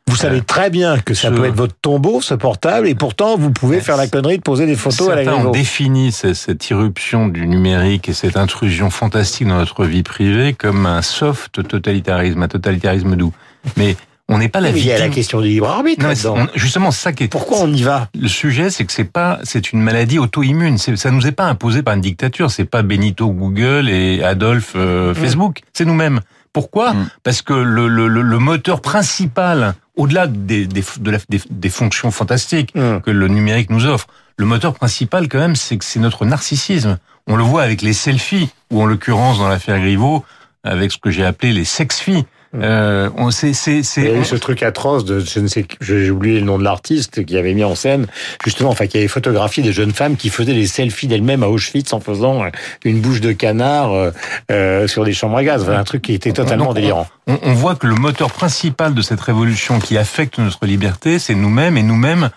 Vous 0.07 0.15
savez 0.15 0.41
très 0.41 0.69
bien 0.69 0.97
que 0.99 1.13
ça 1.13 1.29
ce- 1.29 1.33
peut 1.33 1.45
être 1.45 1.55
votre 1.55 1.75
tombeau, 1.81 2.19
ce 2.21 2.33
portable, 2.33 2.87
et 2.87 2.95
pourtant 2.95 3.37
vous 3.37 3.51
pouvez 3.51 3.79
faire 3.79 3.95
la 3.97 4.07
connerie 4.07 4.37
de 4.37 4.41
poser 4.43 4.65
des 4.65 4.75
photos 4.75 5.09
à 5.09 5.15
la 5.15 5.23
certains 5.23 5.45
ont 5.45 5.51
défini 5.51 6.11
cette, 6.11 6.35
cette 6.35 6.69
irruption 6.69 7.27
du 7.27 7.45
numérique 7.47 8.09
et 8.09 8.13
cette 8.13 8.35
intrusion 8.35 8.89
fantastique 8.89 9.47
dans 9.47 9.57
notre 9.57 9.85
vie 9.85 10.03
privée 10.03 10.53
comme 10.53 10.85
un 10.85 11.01
soft 11.01 11.65
totalitarisme, 11.67 12.41
un 12.41 12.47
totalitarisme 12.49 13.15
doux. 13.15 13.31
Mais 13.77 13.95
on 14.29 14.37
n'est 14.37 14.47
pas 14.49 14.61
la 14.61 14.71
Mais 14.71 14.79
il 14.79 14.85
y 14.85 14.91
a 14.91 14.93
la 14.95 15.05
victime. 15.05 15.13
question 15.15 15.41
du 15.41 15.47
libre 15.49 15.69
arbitre 15.69 16.05
Non, 16.05 16.13
on- 16.37 16.47
justement, 16.55 16.91
ça 16.91 17.11
qui 17.11 17.25
est. 17.25 17.27
Pourquoi 17.27 17.57
on 17.59 17.71
y 17.71 17.83
va? 17.83 18.07
Le 18.17 18.27
sujet, 18.27 18.69
c'est 18.69 18.85
que 18.85 18.91
c'est 18.93 19.03
pas, 19.03 19.39
c'est 19.43 19.71
une 19.73 19.81
maladie 19.81 20.17
auto-immune. 20.19 20.77
Ça 20.77 21.11
nous 21.11 21.27
est 21.27 21.31
pas 21.33 21.45
imposé 21.45 21.83
par 21.83 21.93
une 21.95 22.01
dictature. 22.01 22.49
C'est 22.49 22.63
pas 22.65 22.83
Benito 22.83 23.29
Google 23.29 23.89
et 23.89 24.23
Adolphe 24.23 24.73
euh, 24.75 25.13
Facebook. 25.13 25.59
C'est 25.73 25.85
nous-mêmes. 25.85 26.21
Pourquoi? 26.53 26.93
Mm. 26.93 27.09
Parce 27.23 27.41
que 27.41 27.53
le, 27.53 27.87
le, 27.87 28.07
le- 28.07 28.21
le 28.21 28.39
moteur 28.39 28.79
principal, 28.81 29.73
au-delà 29.97 30.27
des, 30.27 30.65
des, 30.67 30.83
de 30.99 31.11
la- 31.11 31.17
des, 31.29 31.41
des 31.49 31.69
fonctions 31.69 32.09
fantastiques 32.11 32.71
Hum. 32.75 33.01
que 33.01 33.11
le 33.11 33.27
numérique 33.27 33.69
nous 33.69 33.85
offre, 33.85 34.07
le 34.37 34.45
moteur 34.45 34.73
principal 34.73 35.27
quand 35.27 35.39
même, 35.39 35.55
c'est 35.55 35.77
que 35.77 35.85
c'est 35.85 35.99
notre 35.99 36.25
narcissisme. 36.25 36.97
On 37.27 37.35
le 37.35 37.43
voit 37.43 37.61
avec 37.63 37.81
les 37.81 37.93
selfies, 37.93 38.49
ou 38.71 38.81
en 38.81 38.85
l'occurrence 38.85 39.37
dans 39.39 39.47
l'affaire 39.47 39.79
Griveaux, 39.79 40.23
avec 40.63 40.91
ce 40.91 40.97
que 40.97 41.09
j'ai 41.11 41.25
appelé 41.25 41.53
les 41.53 41.65
sex-filles. 41.65 42.23
Euh, 42.55 43.10
on, 43.17 43.31
c'est, 43.31 43.53
c'est, 43.53 43.81
Il 43.98 44.03
y 44.03 44.10
a 44.10 44.17
eu 44.17 44.25
ce 44.25 44.36
truc 44.36 44.62
atroce 44.62 45.05
de, 45.05 45.19
je 45.19 45.39
ne 45.39 45.48
sais, 45.48 45.65
j'ai 45.81 46.12
oublié 46.12 46.39
le 46.39 46.45
nom 46.45 46.57
de 46.57 46.63
l'artiste 46.63 47.25
qui 47.25 47.38
avait 47.38 47.53
mis 47.53 47.63
en 47.63 47.75
scène, 47.75 48.07
justement, 48.43 48.69
enfin, 48.69 48.88
qui 48.88 48.98
avait 48.98 49.07
photographié 49.07 49.63
des 49.63 49.74
jeunes 49.74 49.93
femmes 49.93 50.17
qui 50.17 50.29
faisaient 50.29 50.53
des 50.53 50.67
selfies 50.67 51.07
d'elles-mêmes 51.07 51.43
à 51.43 51.48
Auschwitz 51.48 51.93
en 51.93 52.00
faisant 52.00 52.43
euh, 52.43 52.50
une 52.86 53.01
bouche 53.01 53.22
de 53.22 53.31
canard 53.31 53.93
euh, 53.93 54.12
euh, 54.51 54.88
sur 54.88 55.03
des 55.03 55.13
chambres 55.13 55.38
à 55.38 55.43
gaz. 55.43 55.63
Enfin, 55.63 55.77
un 55.77 55.83
truc 55.83 56.03
qui 56.03 56.13
était 56.13 56.31
totalement 56.31 56.65
Donc, 56.65 56.75
délirant. 56.75 57.07
on, 57.27 57.39
on 57.41 57.53
voit 57.53 57.75
que 57.75 57.88
le 57.88 57.95
moteur 57.95 58.31
principal 58.31 58.93
de 58.93 59.01
cette 59.01 59.22
révolution 59.22 59.79
qui 59.79 59.98
affecte 59.98 60.38
notre 60.38 60.65
liberté, 60.65 61.19
c'est 61.19 61.36
nous-mêmes 61.36 61.77
et 61.77 61.83
nous-mêmes 61.83 62.29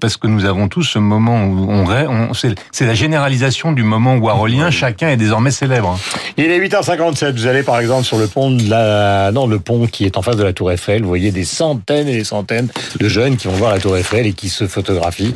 parce 0.00 0.16
que 0.16 0.26
nous 0.26 0.44
avons 0.44 0.68
tous 0.68 0.82
ce 0.82 0.98
moment 0.98 1.44
où 1.44 1.66
on, 1.70 1.84
on 1.88 2.34
c'est, 2.34 2.54
la 2.80 2.94
généralisation 2.94 3.72
du 3.72 3.82
moment 3.82 4.16
warolien, 4.16 4.70
chacun 4.70 5.08
est 5.08 5.16
désormais 5.16 5.50
célèbre. 5.50 5.98
Il 6.36 6.50
est 6.50 6.58
8h57. 6.58 7.32
Vous 7.32 7.46
allez 7.46 7.62
par 7.62 7.78
exemple 7.80 8.04
sur 8.04 8.18
le 8.18 8.26
pont 8.26 8.50
de 8.50 8.68
la, 8.68 9.30
non, 9.32 9.46
le 9.46 9.58
pont 9.58 9.86
qui 9.86 10.04
est 10.04 10.16
en 10.16 10.22
face 10.22 10.36
de 10.36 10.44
la 10.44 10.52
Tour 10.52 10.72
Eiffel. 10.72 11.02
Vous 11.02 11.08
voyez 11.08 11.30
des 11.30 11.44
centaines 11.44 12.08
et 12.08 12.16
des 12.16 12.24
centaines 12.24 12.68
de 12.98 13.08
jeunes 13.08 13.36
qui 13.36 13.48
vont 13.48 13.54
voir 13.54 13.72
la 13.72 13.78
Tour 13.78 13.96
Eiffel 13.96 14.26
et 14.26 14.32
qui 14.32 14.48
se 14.48 14.66
photographient 14.66 15.34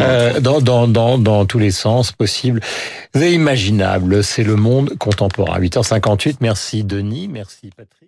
euh, 0.00 0.40
dans, 0.40 0.60
dans, 0.60 0.88
dans, 0.88 1.18
dans 1.18 1.44
tous 1.44 1.58
les 1.58 1.70
sens 1.70 2.12
possibles. 2.12 2.60
C'est 3.14 3.32
imaginable. 3.32 4.22
C'est 4.22 4.44
le 4.44 4.56
monde 4.56 4.96
contemporain. 4.98 5.58
8h58. 5.60 6.36
Merci 6.40 6.84
Denis. 6.84 7.28
Merci 7.28 7.70
Patrick. 7.76 8.07